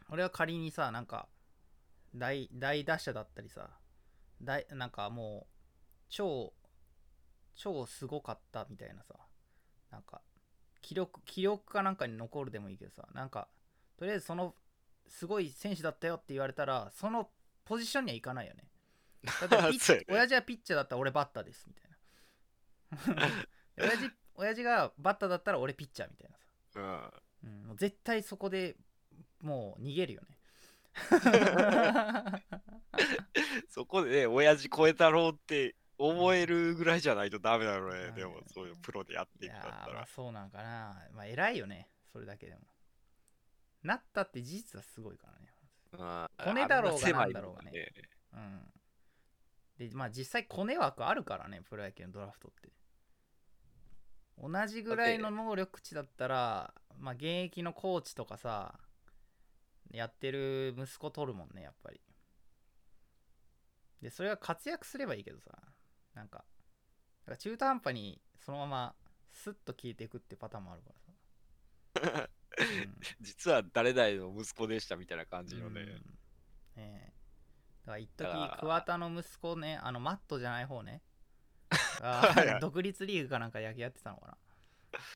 [0.10, 1.28] 俺は仮にさなんか
[2.18, 3.70] 大大打者だったりさ
[4.42, 5.54] 大なんかもう
[6.10, 6.54] 超
[7.56, 9.16] 超すごかったみたいなさ
[9.92, 10.22] なんか
[10.82, 13.48] 記録記録かなんかに残るでもいいけどさなんか
[13.98, 14.54] とりあえずその
[15.08, 17.30] すごい選手だったよって言われたらその
[17.66, 18.64] ポジションにはいかないよね。
[19.24, 23.32] だってピッチそうやね親父はピッチャーだったら俺バッターですみたいな。
[23.84, 26.38] 親父親父がバッターだったら俺ピッチャーみたいな
[26.74, 27.12] さ、
[27.44, 27.50] うん。
[27.50, 28.78] うん、もう絶対そこで
[29.42, 30.37] もう逃げるよね
[33.70, 38.00] そこでね、親父超えたろうって思えるぐらいじゃないとダメだろうね。
[38.10, 40.08] うんでも、そういうプロでやっていくんだったーまあら。
[40.08, 41.08] そうなんかな。
[41.14, 41.90] まあ偉いよね。
[42.12, 42.62] それだけでも。
[43.84, 45.54] なったって事実はすごいからね。
[45.94, 47.72] うんコネだろうがなんだろうがね
[48.34, 48.74] もんうん
[49.78, 52.70] でまあ実際コネ枠あるからねプロ野球のドラフトって。
[54.40, 58.80] 同じぐらいの能力値だったらまあ現役のコーチとかさ
[59.92, 62.02] やってる息子取るもんねやっぱり。
[64.02, 65.52] でそれが活躍すればいいけどさ
[66.14, 66.46] なんか
[67.26, 68.96] なんか中途半端にそのまま
[69.32, 72.30] スッと消えていくってパターンもあるからさ、
[73.22, 75.82] 実は誰々の息子でしたみたいな感うんじのね。
[75.82, 75.88] うん。
[75.88, 75.98] ね
[76.78, 77.14] え。
[77.86, 81.02] だから一時桑田の息子ねあのマットじゃない方ね。
[82.62, 84.38] 独立リーグかなんか野球やってたのかな。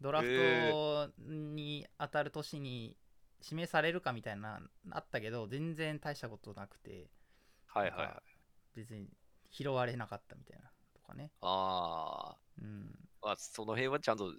[0.01, 2.95] ドラフトに当たる年に
[3.44, 4.62] 指名されるかみたいな
[4.92, 7.10] あったけど全然大したことなくて。
[7.68, 8.06] はいはい。
[8.06, 8.16] はい。
[8.76, 9.10] 別に
[9.50, 11.32] 拾われなかったみたいなとかね。
[11.42, 12.66] あうん。
[12.66, 14.34] ーまあ、その辺はちゃんと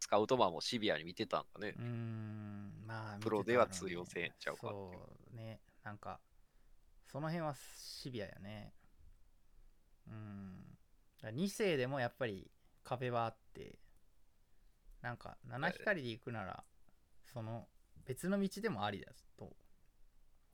[0.00, 1.74] スカウトマンもシビアに見てたんかね。
[1.76, 1.80] う。
[1.80, 2.72] ーん。
[2.86, 5.60] まあプロでは通用せんちゃうかそうね。
[5.84, 6.20] なんか
[7.06, 8.72] その辺はシビアやね。
[10.08, 10.78] うん。
[11.22, 12.50] 2世でもやっぱり
[12.82, 13.78] 壁はあって。
[15.02, 16.62] なんか七光で行くなら
[17.32, 17.66] その
[18.10, 19.52] 別の道でもありだと。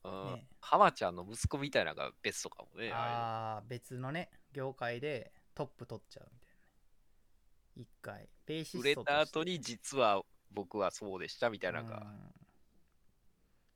[0.03, 0.47] うんね。
[0.61, 2.91] 浜ちゃんの息子みたいなのがベストかもね。
[2.91, 6.53] あああ別のね業界でトップ取っちゃうみたいな。
[6.53, 6.59] ね
[7.77, 8.29] 一回。
[8.45, 9.03] ベーシストとして。
[9.05, 11.97] た後に実は僕はそうでしたみたいなのが。
[11.97, 12.03] うん。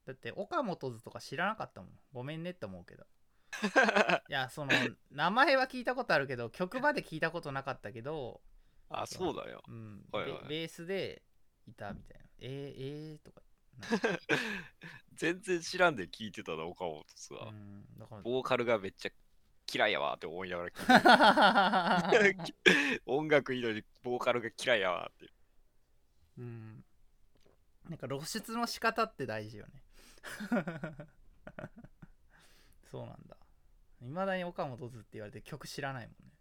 [0.06, 1.90] だって岡本図とか知らなかったもん。
[2.14, 3.08] ごめんねって思うけど。
[4.30, 4.72] いやその
[5.10, 8.42] 名前は聞いたことあるけど曲まで聞いたことなかったけど、
[8.90, 9.64] あ、そうだよ。
[9.68, 10.06] うん。
[10.12, 10.42] はいはい。
[10.44, 11.24] ベベースで
[11.66, 12.26] いたみたいな。
[12.42, 13.42] えー、えー、とか
[15.16, 17.36] 全然知らんで聞いてたな、岡本さ。
[17.50, 17.86] うん
[18.24, 19.12] ボーカルがめっちゃ
[19.72, 23.02] 嫌いやわって思いながら聞いてる。
[23.06, 25.32] 音楽いいのにボーカルが嫌いやわって。
[26.38, 26.84] うん。
[27.90, 29.84] なんか露出の仕方って大事よね。
[32.92, 33.38] そうなんだ。
[34.02, 36.32] いまだに岡本図って言われて曲知らないもんね。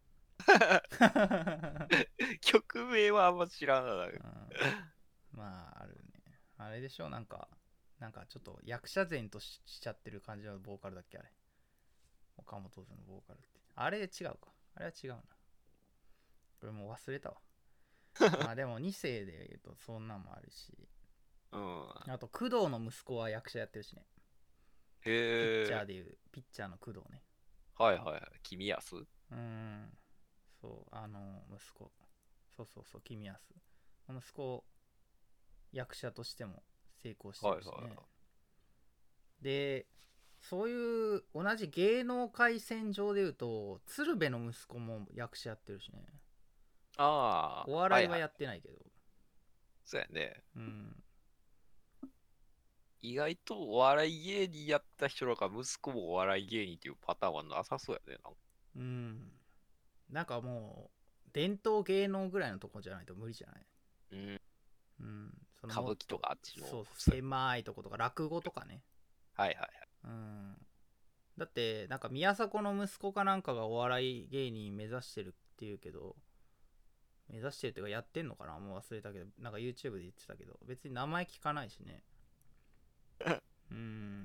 [2.41, 4.11] 曲名はあんま知らない。
[4.11, 4.23] うん。
[5.33, 6.10] まああるね
[6.63, 7.49] あれでしょなんか
[7.99, 11.29] なんかちょっと役者前とししちゃってる感じのボーカルだっけあれ。
[12.37, 13.61] 岡本図のボーカルって。
[13.75, 14.09] あれ違う
[14.39, 14.53] か。
[14.75, 15.17] あれは違うな。
[16.61, 17.41] これもう忘れたわ。
[18.45, 20.73] まあでも2世で言うとそんなんもあるし。
[21.53, 21.89] うん。
[22.13, 24.07] あと工藤の息子は役者やってるしね。
[25.03, 25.65] ピへえ。
[25.65, 27.23] ッチャーでいうピッチャーの工藤ね。
[27.77, 28.41] はいはいはい。
[28.43, 28.97] 君安？
[28.97, 29.99] うーん。
[30.61, 31.93] そうあの息子。
[32.57, 33.39] そうそうそう君安。
[34.09, 34.65] 息子
[35.73, 36.63] 役者としても
[37.03, 38.05] 成功してるしね、はいはいはい
[39.43, 39.87] で
[40.43, 46.03] そういう同じ芸能界線上でいうと鶴瓶の息子も役者やってるしね
[46.97, 47.71] ああ。
[47.71, 48.75] お笑いははやってないけど、
[49.85, 50.43] そうやね。
[50.57, 51.03] うん
[53.03, 58.19] 意外とお笑い芸人やった人とか息子もお笑い芸人っていうパターンはなさそうやね。
[58.23, 58.39] なんか
[58.77, 59.33] うん
[60.11, 60.91] なんかも
[61.27, 63.65] う伝統芸能ぐらいのとこじゃないと無理じゃない？
[64.13, 64.41] うん。
[65.01, 66.67] うんその歌舞伎とかあっちの。
[66.67, 68.83] そうそう狭いとことか落語とかね。
[69.35, 69.71] はいはいはい。
[70.05, 70.57] うん。
[71.37, 76.15] だってなんか宮迫の息子かなんかがお笑い芸人目指してるっていうけど
[77.29, 78.59] 目指してるっていうかやってんのかな？
[78.59, 80.59] もう忘れたけどなんか YouTube で言ってたけど。
[80.67, 82.03] 別に名前聞かないしね。
[83.71, 84.25] うん。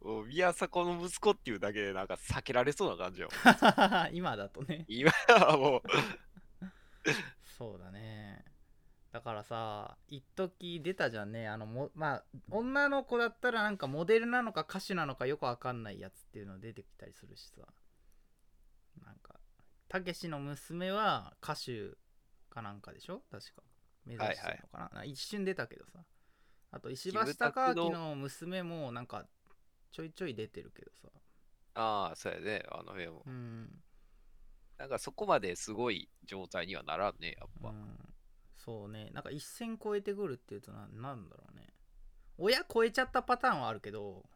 [0.00, 3.28] もう宮迫の息子っていうだけでなんか避けられそうな感じよ。
[4.12, 4.84] 今だとね。
[4.88, 5.82] 今はもう、
[7.56, 8.44] そうだね
[9.12, 11.48] だからさ一時出たじゃんね。
[11.48, 17.62] あのもまあ女の子だったらなんかモデルなのか歌手なのかよくわかんないやつっていうの出てきたりするしさ。
[19.04, 19.34] なんか
[19.88, 21.96] たけしの娘は歌手
[22.50, 23.22] かなんかでしょ？
[23.30, 23.62] 確か。
[24.04, 26.00] 目指してるのかな,、な一瞬出たけどさ。
[26.70, 29.24] あと石橋貴明の娘もなんか
[29.90, 31.08] ちょいちょい出てるけどさ。
[31.74, 32.62] ああ、そうやね。
[32.70, 33.22] あの辺も。
[33.26, 33.82] うん。
[34.76, 37.70] なんかそこまですごい状態にはならんね、やっぱ。
[37.70, 38.07] うん、
[38.68, 39.08] そうね。
[39.14, 41.72] なんか一線超えてくるっていうとななんだろうね。
[42.36, 44.26] 親超えちゃったパターンはあるけど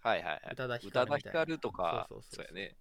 [0.00, 0.40] はいはいはい。
[0.52, 1.40] 宇多田ヒカルみたいな。
[1.40, 2.46] ヒカルとか、そうそうそうそう。
[2.46, 2.76] そうやね。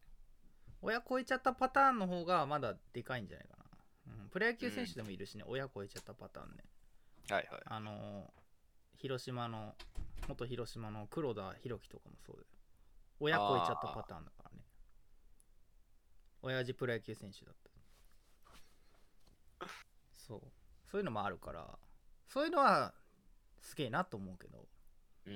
[0.82, 6.66] 親超えちゃったパターンの方がまだでかいんじゃないかな、うん、プロ野球選手でもいるしね、親超えちゃったパターンね。
[7.30, 7.62] はいはい。
[7.66, 8.46] あのー
[8.98, 9.76] 広島の
[10.28, 12.48] 元広島の黒田博樹とかもそうだよ。
[13.20, 14.64] 親超えちゃったパターンだからね。
[16.42, 17.56] 親父プロ野球選手だっ
[19.60, 19.66] た
[20.28, 20.42] そう。
[20.90, 21.78] そういうのもあるから
[22.28, 22.94] そういうのは
[23.60, 24.68] すげえなと思うけど。
[25.26, 25.34] うん。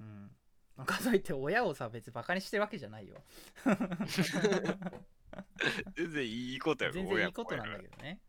[0.00, 0.30] うん。
[0.76, 3.16] なんかそう言って親をさ別にバカにしてるわけじゃないよ。
[5.96, 8.20] 全然いいことやろ、 全然いいことなんだけどね、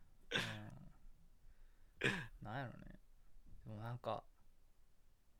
[2.41, 2.99] うん、なんやろね。
[3.65, 4.23] でもなんか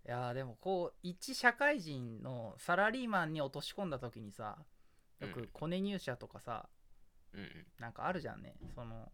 [0.05, 4.63] いやーでもこう一社会人のサラリーマンに落とし込んだ時にさ
[5.19, 5.33] ようん。
[5.33, 6.69] くコネ入社とかさ、
[7.33, 7.67] うんうん。
[7.79, 8.55] なんかあるじゃんね。
[8.75, 9.11] その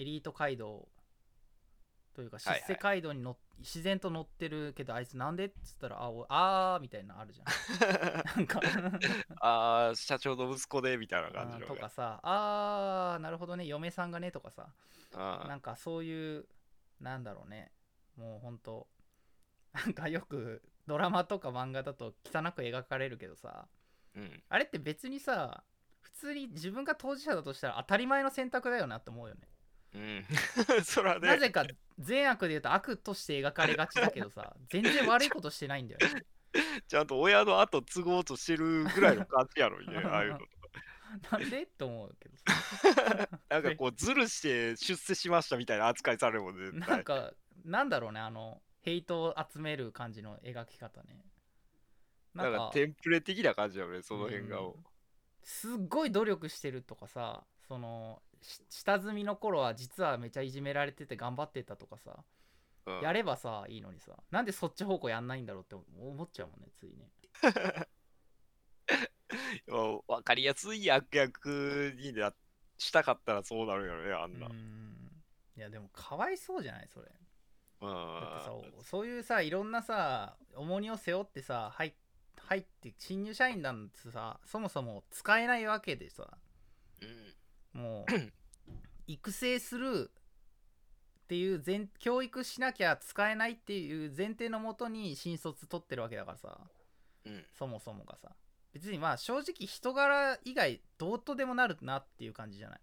[0.00, 0.88] エリート街道
[2.14, 8.36] というか出世街道に乗っ自然と乗ってるけどあいつなんでっつったらあおあーみたいなのあるじゃん。
[8.36, 8.60] なんか。
[9.40, 14.72] ああ、社長の息子で、みたいな感じとかさあーなるほどね嫁さんがねとかさ。
[15.14, 16.48] あなんかそういう
[17.00, 17.70] なんだろうね。
[18.16, 18.88] もうほんと
[19.72, 23.68] なんかよくドラマとか漫画だと汚く描かれるけどさ。
[24.16, 24.42] ーうん。
[24.48, 25.62] あれって別にさ
[26.00, 29.49] 普通に自分が当事者だとしたら当たり前の選択だよなって思うよね
[29.94, 30.24] うん。
[30.84, 31.28] そらね。
[31.28, 31.64] なぜか
[31.98, 36.24] 善悪で言うと悪として描かれがちだけどさ 全然悪いことしてないんだよね
[36.88, 40.38] ちゃんと親の後継ごうとしてるぐらいの感じやろね、 ああいうの。
[41.30, 46.70] なんでって思うけどさなんかこう、ズルして出世しましたみたいな扱いされるもんね。
[46.86, 47.32] なんか
[47.64, 51.24] なんだろうねあのヘイトを集める感じの描き方ね
[52.32, 54.60] なんかテンプレ的な感じだよね、その辺が。
[54.60, 54.84] うん
[55.42, 58.29] すっごい努力してるとかさそのし
[58.68, 62.24] 下積みの頃は実はめちゃいじめられてて頑張ってたとかさ、
[62.86, 63.00] うん。
[63.02, 64.12] やればさいいのにさ。
[64.30, 67.10] なんでそっち方向やんないんだろうって思っちゃうもんねついね。
[69.68, 72.34] わ分かりやすい悪役にな
[72.78, 74.46] したかったらそうなるよね、あんな。
[74.46, 75.22] うん。
[75.56, 77.06] いやでもかわいそうじゃないそれ。
[77.82, 77.88] うん。
[77.88, 77.94] だ
[78.36, 81.94] ってさそういうさいろんなさ重荷を背負ってさ入
[82.38, 86.26] 入って新入社員なんてさそもそも使えないわけでさ。
[86.32, 86.49] うん
[87.72, 88.12] もう
[89.06, 96.58] 育成するっていう前教育しなきゃ使えないっていう前提のもとに新卒取ってるわけだからさ。
[97.24, 97.44] うん。
[97.56, 98.30] そもそもがさ。
[98.72, 102.80] 別にまあ正直人柄以外どうとでもなるなっていう感じじゃない？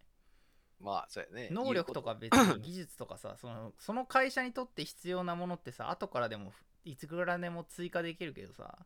[0.79, 1.49] まあ、そうやね。
[1.51, 6.53] 能力とか別に技術とかさそのその会社にとって必要なものってさ後からでも
[6.85, 8.77] いつぐらでも追加できるけどさ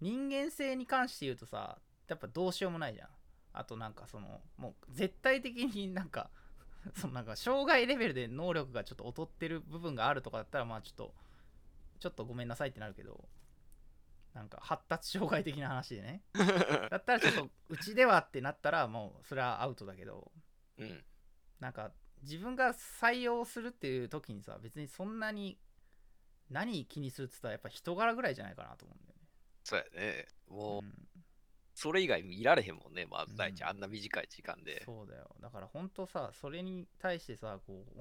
[0.00, 1.78] 人間性に関して言うとさ
[2.08, 3.08] やっぱどうしようもないじゃん
[3.58, 6.30] あとなんかそのもう絶対的になんか
[6.94, 11.14] そのなんか障害レベルで能力がちょっと劣ってる部分があるとかだったらまあちょっと
[11.98, 13.28] ちょっとごめんなさいってなるけど
[14.34, 16.22] なんか発達障害的な話でね
[16.90, 20.30] だったらちょっとうちではってなったらもうそれはアウトだけど
[20.78, 21.04] うん。
[21.60, 21.90] なんか
[22.22, 25.58] 自分が採用するっていう時にさ別にそんなに
[26.50, 29.28] 何気にするって言ったらやっぱ人柄ぐらいじゃないかなと思うんだよね。
[29.64, 30.28] そうやね。
[30.48, 31.05] もう、うん
[31.76, 33.36] それ以外見られへんもんね、まあ、うん。
[33.36, 34.82] 大地、あんな短い時間で。
[34.86, 35.36] そうだよ。
[35.42, 37.98] だから本当さそれに対してさこう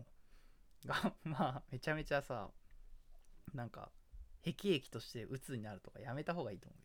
[0.88, 2.50] がまあめちゃめちゃさ
[3.54, 3.92] なんか
[4.44, 6.82] 辟易として鬱になるとかやめた方がいいと思う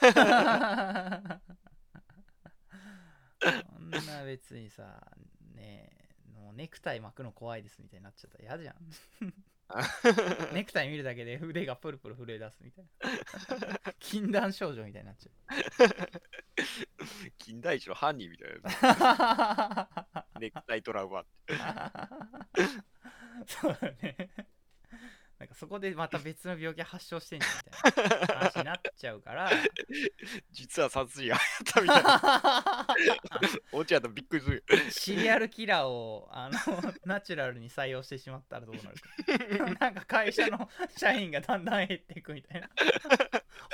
[0.00, 0.26] けど
[3.70, 5.06] そんな別にさ
[5.54, 6.06] ねえー
[6.46, 8.76] もうネクタイ巻くの怖いですみたいになっちゃったら嫌じゃん。
[10.54, 13.94] ネクタイ見るだけで腕がプルプル震え出すみたいな。
[13.98, 15.28] 禁断症状みたいになっち
[17.38, 19.88] 近代一の犯人みたいな。
[20.40, 21.24] ネクタイトラウマ。
[23.46, 24.30] そうだね
[25.38, 27.52] なんかそこでまた別の病気発症してんじゃん
[27.86, 29.50] みたいな 話になっちゃうから
[30.50, 32.86] 実は殺人あったみたいな。
[33.72, 34.90] 落ちやったらびっくりするよ。
[34.90, 36.58] シリアルキラーをあの
[37.04, 42.70] ナチュラルに採用してしまったらどうなるか なんか会社の社員がだんだん減っていくみたいな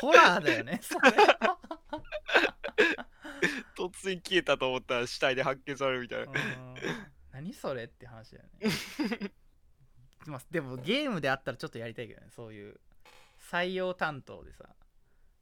[0.00, 1.10] ホラーだよねそれ
[3.76, 6.32] 突然消えたと思ったら死体で発見されるみたいな。
[6.32, 9.32] うん何それって話だよね
[10.26, 12.28] まあでもゲームであったらちょっとやりたいけどね。
[12.34, 12.80] そういう
[13.50, 14.68] 採用担当でさ。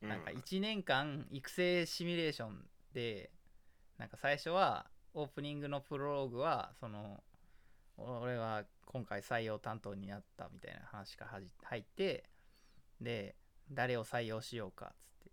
[0.00, 2.64] なんかうん1年間育成シミュレーション
[2.94, 3.30] で
[3.98, 7.22] なんか最初はオープニングのプロローグはその
[7.98, 12.24] 俺は今回採用担当になったみたいな話からはじ入って
[13.00, 13.36] で
[13.70, 14.88] 誰を採用しようかっ
[15.22, 15.30] つって。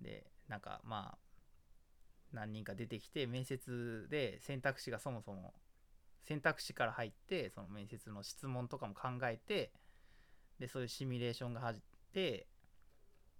[0.00, 1.18] でなんかまあ
[2.32, 5.54] 何人か出てきて面接で選択肢がそもそも
[6.28, 9.72] 選択肢から入ってその面接の質問とかも考えて
[10.60, 12.46] でそういうシミュレーションが始って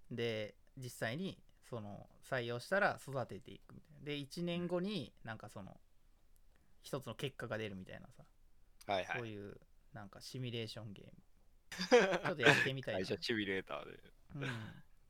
[0.09, 1.37] で実際に
[1.69, 4.05] その採用したら育てていくみたいな。
[4.05, 5.77] で1年後になんかその
[6.81, 8.23] 一つの結果が出るみたいなさ、
[8.91, 9.17] はいはい。
[9.19, 9.55] そういう
[9.93, 11.11] なんかシミュレーションゲーム。
[12.25, 13.01] ちょっとやってみたいな。
[13.01, 13.99] 会社シミュレーターで。
[14.35, 14.47] うん、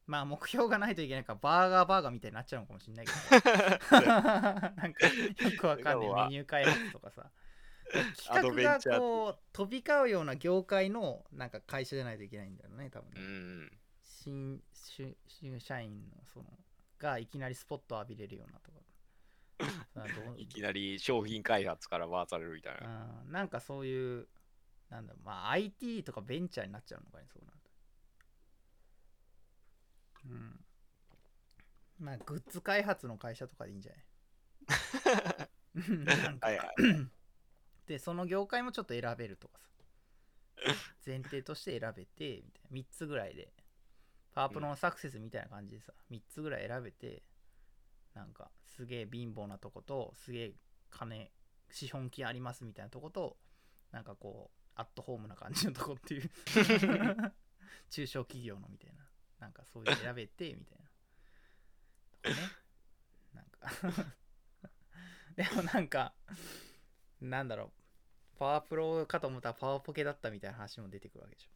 [0.06, 3.20] まあ目標がないといけないからバーガーバーガーみたいになっちゃうのかもしれないけど。
[4.02, 6.10] なんかよくわかんない。
[6.24, 7.32] メニュー開発とかさ
[8.16, 13.80] 企画がこう飛び交うような業界のなんか会社じゃないといけないんだよね多分うね、ん。
[14.04, 16.46] 新新新社員のその
[17.00, 18.80] がいきなりスポット浴びれるようなとか。
[20.38, 23.22] いきなり商品開発から回されるみたいな。
[23.26, 23.32] うん。
[23.32, 24.28] なんかそういう
[24.90, 27.72] なんだろうまあ IT とかベンチャーになっちゃうのかねそうなると。
[30.30, 30.66] うん。
[32.00, 34.04] まあグッズ開発の会社とかでいいんじゃない？
[36.06, 36.48] なんか。
[36.48, 36.76] はいはい。
[37.90, 39.70] でその業界もちょっと選べるとかさ。
[41.06, 42.78] 前提として選べてみたいな。
[42.78, 43.52] 3つぐらいで。
[44.32, 47.24] パワープロのサクセスみたいな感じでさ3つぐらい選べて
[48.14, 50.56] なんかすげえ貧乏なとことすげえ
[50.92, 51.32] 金
[51.72, 53.40] 資本金ありますみたいなとこと
[53.92, 56.30] なんかこうアットホームな感じのとこっていう。
[57.90, 59.10] 中小企業のみたいな。
[59.40, 60.90] なんかそういう選べてみたいな。
[62.12, 62.36] とこね。
[63.34, 64.16] なんか。
[65.36, 66.14] でもなんか
[67.22, 67.79] なんだろう
[68.40, 71.50] パワープロかと思ったらパワーポケだったみたいな話も出てくるわけでし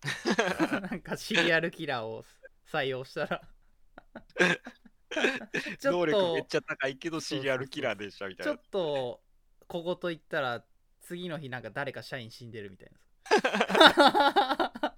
[0.70, 2.26] ょ なんかシリアルキラーを
[2.70, 3.42] 採用したら
[5.80, 8.64] ちょ 能っ力めっとちゃ高いけどシリアルキラーでしたみたいなちょっ。
[8.70, 9.24] と
[9.68, 10.66] 小言言ったら
[11.00, 13.00] 次の日なんか誰か社員死んでるみたいな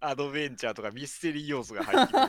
[0.00, 2.26] アドベンチャーとかミステリー要素が入ってくる。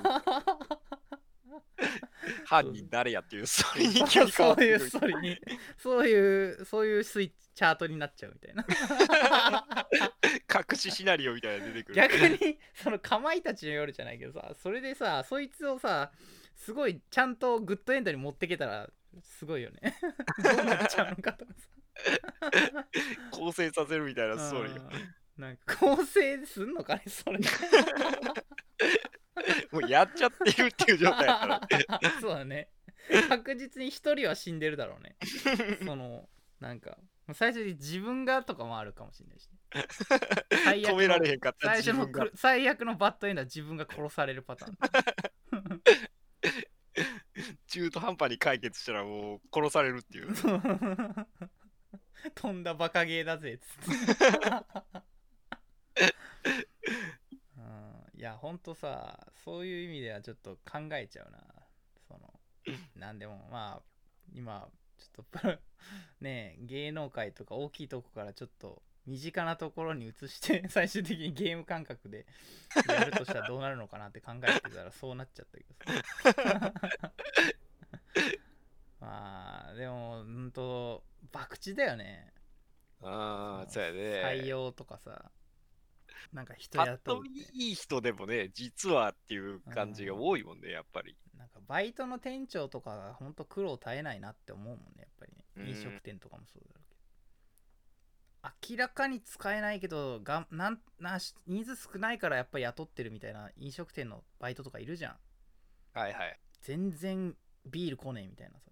[2.54, 5.39] 犯人誰やっていうストーリーに そういうストーリーに
[5.78, 8.66] そういうそういうスイッチチャートになっちゃうみたいな。
[10.72, 11.95] 隠しシナリオみたいなの出てくる。
[11.95, 16.12] 逆にそのかまいたちの夜じゃないけどさそれでさそいつをさ
[16.56, 18.89] すごいちゃんとグッドエンドに持ってけたら
[19.22, 19.95] すごいよね。
[20.43, 21.68] どうなっちゃうのかとかさ。
[23.32, 25.08] 構成させるみたいなストーリー。
[25.38, 27.39] なんか構成すんのかねそれ
[29.71, 31.61] もうやっちゃってるっていう状態だから。
[32.21, 32.69] そうだね。
[33.27, 35.17] 確実に一人は死んでるだろうね。
[35.84, 36.29] その
[36.59, 36.97] なんか
[37.34, 39.88] 最初に自分がとかもあるかもしれないし、ね、
[40.88, 44.77] 止められへんかった最初の最悪のバッドエンドは自分が殺されるパターン。
[47.67, 50.34] 中途半端に解決したらもう殺されるっていう。
[52.36, 54.07] 飛んだバカゲーだぜっつっ
[55.93, 56.15] て
[58.24, 61.39] やほんとさそういう意味ではちょっと考えちゃうな。
[62.07, 62.34] その
[62.95, 63.82] なんでもまあ
[64.34, 65.57] 今ちょっとプロ
[66.21, 72.26] ねえ芸能界とか大きいとこからちょっと身近なところに移して 最終的にゲーム感覚で
[72.88, 76.74] やるとしたらどうなるのかなって考えてたらそうなっちゃったけどさ。
[79.01, 81.03] まあでもうんと
[81.34, 82.34] 博打だよね。
[83.01, 83.99] ああ、そうやね。
[84.24, 85.30] 採用とかさ
[86.32, 87.30] なんか人パッと雇うって。
[87.53, 91.17] 見いい人でもね、実はっていう感じが多いもんね、やっぱり。
[91.38, 95.43] なんかバイトの店長とかがほんと苦労絶えないなって思うもんねやっぱりね。
[95.57, 95.67] うん。
[95.69, 98.78] 飲食店とかもそうだろうけど。
[98.78, 105.15] 明らかに使えないけどがなんなし人数少ないからやっぱり雇ってるみたいな飲食店のバイトとかいるじゃん。
[105.93, 106.39] はいはい。
[106.61, 108.71] 全然ビール来ねえみたいなさ。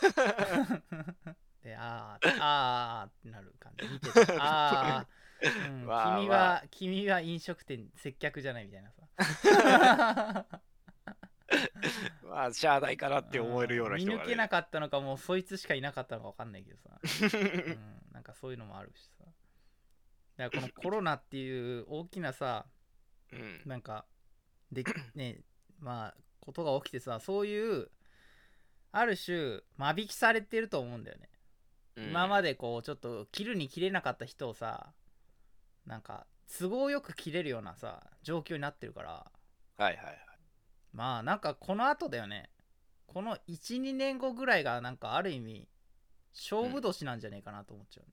[1.62, 3.86] であーあーってなる感じ。
[3.88, 5.06] 見ててあー、
[5.42, 10.46] うんまあ君まあは君は飲食店接客じゃないみたいなさ
[12.24, 14.18] まあ、しゃあないかなって思えるような人が、ね。
[14.18, 17.00] 見抜けなかったのかもうそいつしかいなかったのか分かんないけどさ、
[17.36, 19.24] うん、なんかそういうのもあるしさ
[20.36, 22.66] だからこのコロナっていう大きなさ
[23.32, 23.62] うん。
[23.64, 24.06] なんか
[24.70, 24.84] で
[25.14, 25.40] ね
[25.78, 27.90] まあことが起きてさそういう
[28.92, 31.28] ある種間引きされてると思うんだよね、
[31.96, 32.50] 今まで。
[32.50, 34.92] でこうちょっと切るに切れなかった人をさ
[35.90, 36.26] なんか
[36.58, 39.10] 都合よく切れるようなさ状況になってるから。
[39.10, 39.22] は
[39.78, 40.16] いはいはい。
[40.92, 42.50] まあなんかこの後だよね。
[43.06, 45.68] この12年後ぐらいがなんかある意味
[46.32, 48.12] 勝負年なんじゃねえかなと思っちゃうね、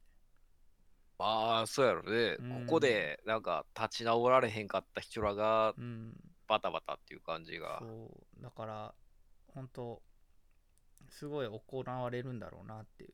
[1.19, 2.37] まあ、そうやろね。
[2.39, 2.65] うん。
[2.65, 6.15] ここで、なんか、立ち直られへんかった人らが、うん、
[6.47, 7.77] バタバタっていう感じが。
[7.79, 7.85] そ
[8.39, 8.43] う。
[8.43, 8.95] だから
[9.53, 10.01] 本当
[11.09, 13.13] すごい行われるんだろうなっていう。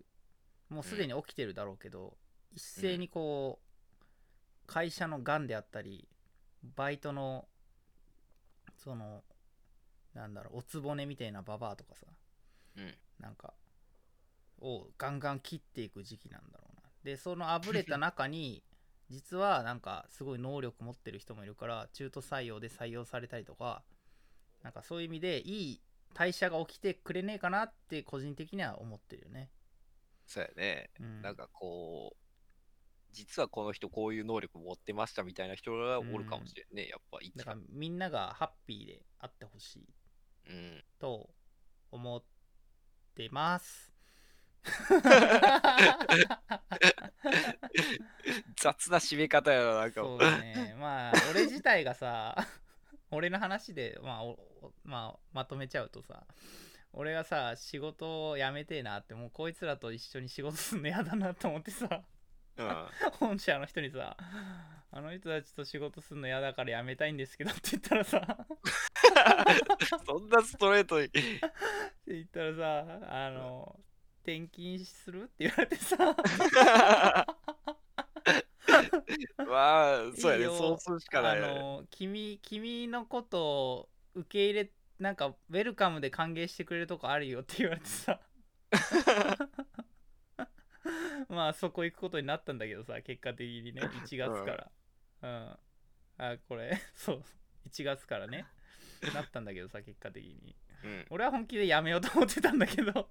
[0.73, 2.17] もうすでに起きてるだろうけど、
[2.51, 3.72] 一斉にこう
[4.65, 6.07] 会社のがんであったり
[6.75, 7.45] バイトの
[8.77, 9.23] その
[10.13, 12.05] なんだろうおつぼねみたいなババアとかさ
[12.77, 12.93] うん。
[13.19, 13.53] なんか
[14.61, 18.63] をガンガン切っていく時期なんだろうなでそのあぶれた中に
[19.09, 23.83] 実はなんかすごい能力持ってる人もいるから中途採用で採用されたりとか
[24.63, 25.81] なんかそういう意味でいい
[26.13, 29.49] 代謝が起きてくれねえかなって個人的には思ってるよね、
[30.27, 30.89] そうやね。
[30.99, 32.22] うん、なんかこう、
[33.13, 36.87] 実はこの人こういう能力持ってましたみたいな人がおるかもしれんね。
[36.89, 39.87] やっぱ一だからみんながハッピーであってほしい
[40.49, 40.83] うん。
[40.99, 41.29] と
[41.91, 42.23] 思っ
[43.15, 43.93] てます
[48.55, 50.01] 雑な締め方やな、なんか。
[50.01, 52.35] そうだねまあ俺自体がさ
[53.11, 54.23] 俺の話で、まあ、
[54.83, 56.25] まあまとめちゃうとさ
[56.93, 62.03] 俺がさ仕事を辞めてえなってもうこいつらと一緒に仕事すんの嫌だなと思ってさ
[62.57, 62.87] うん。
[63.19, 64.15] 本社の人にさ
[64.91, 68.45] あの人たちと仕事すんの嫌だから辞めたいんですけどって言ったらさ
[70.05, 71.07] そんなストレートに。
[71.09, 71.41] って
[72.07, 73.79] 言ったらさあの
[74.21, 75.97] 転勤するって言われてさ
[79.47, 80.43] まあ、そうやね。
[80.43, 81.47] いいよそうするしかないよね。
[81.47, 88.19] あの君君のことを受け入れなんかウェルカムで歓迎してくれるとこあるよって言われてさ
[91.29, 94.71] まあそこ行くことになったんだけどさ結果的にね 1月から。
[95.21, 95.57] うん、
[96.17, 97.23] あこれ そう。
[97.69, 98.45] 1月からね
[99.13, 100.55] なったんだけどさ結果的に。
[100.83, 101.07] うん。
[101.09, 103.09] 俺は本気でやめようと思ってたんだけど。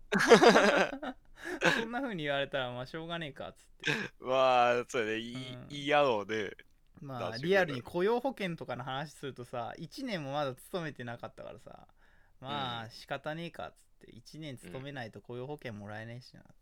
[1.75, 3.93] そんな風に言われたらまあしょうがねえかっつって。
[4.20, 5.20] まあ、そうやね。
[5.20, 5.68] 言いうん。
[5.68, 6.57] 言い合おうで。
[7.01, 11.89] まあリアルに雇用保険とかの話するとさ1年もまだ勤めてなかったからさ
[12.41, 13.93] まあ仕方ねえかっつって。
[14.12, 16.62] 1年勤めないと雇用保険もらえねえしなって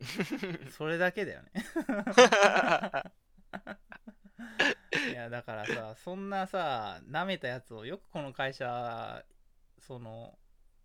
[0.76, 1.50] それだけだよね。
[5.10, 9.24] いやだからさそんなさ舐めたやつをよくこの会社
[9.78, 10.38] その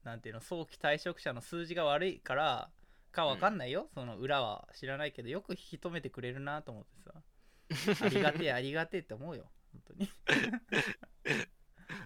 [0.04, 2.72] なんていうの早期退職者の数字が悪いから
[3.12, 7.14] かわかんないよ、その裏は知らないけどよく引き止めてくれるなと思ってさ。
[8.06, 10.08] ありがてえありがてえって思うよ本当に、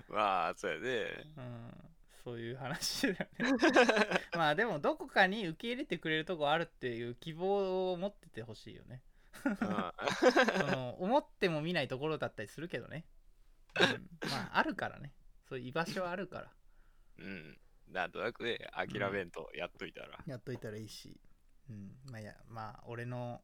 [0.08, 1.34] まあ、そうやね。
[1.36, 1.89] うん、
[2.24, 3.54] そういう話だよね。
[4.36, 9.02] まあでもどこかに受け入れてくれるとこあるっていう希望を持っててほしいよね。
[9.46, 9.56] うん
[10.60, 13.06] その思っても見ないところだったりするけどね、
[13.80, 13.84] う
[14.28, 15.14] ん、まああるからね。
[15.48, 16.54] そういう居場所はあるから。
[17.20, 17.60] うん。
[17.88, 20.20] なんとなくね、諦めんとやっといたら。
[20.28, 21.20] やっといたらいいし、
[21.70, 23.42] うん、まあいやまあ俺の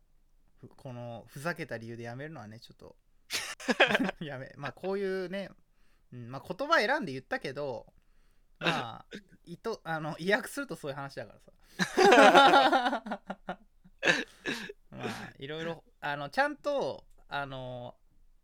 [0.60, 2.96] ふこのふざけた理由でやめるのはねちょっと。
[4.24, 4.54] やめ。
[4.58, 5.50] まあこういうね、
[6.12, 7.88] うん、まあ言葉選んで言ったけど
[8.66, 11.52] まあいとあの意訳するとそういう話だからさ。
[14.92, 17.96] まあいろいろあのちゃんとあの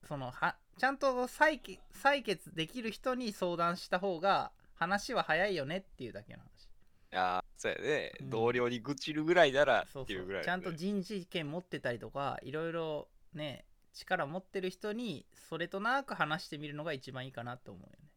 [0.08, 6.70] そのはちゃんと採決採決できる人に相談した方が話は早いよねっていうだけの話。
[7.14, 8.14] ああ、そうやね。
[8.22, 8.30] うん。
[8.30, 10.46] 同僚に愚痴るぐらいならそうそっていうぐらい、う。
[10.46, 18.11] ちゃんと人事権持ってたりとかいろいろね力持ってる人にそれとなく話してみるのが一番いいかなと思うよね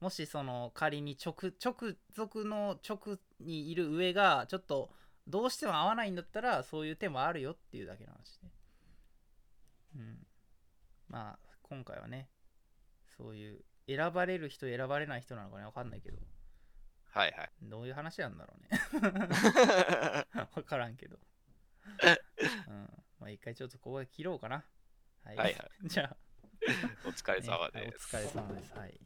[0.00, 4.90] もしその仮に直直属の直にいる上がちょっと
[5.26, 8.50] どうしても合わないんだったらそういう手もあるよっていうだけの話ね
[9.96, 10.26] うん
[11.08, 12.28] まあ今回はね
[13.16, 16.18] そういう選ばれる人選ばれない人なのかねわかんないけど
[17.10, 17.50] はいはい。
[17.62, 18.80] どういう話なんだろうね
[20.54, 21.18] 分からんけど。
[22.68, 23.04] うん。
[23.18, 24.64] まあ一回ちょっとここで切ろうかな。
[25.24, 25.36] はい。
[25.36, 26.16] はいは じゃあ、
[27.04, 28.16] お疲れ様ねはいおです。
[28.16, 28.74] 疲れ様です。
[28.74, 29.00] はい。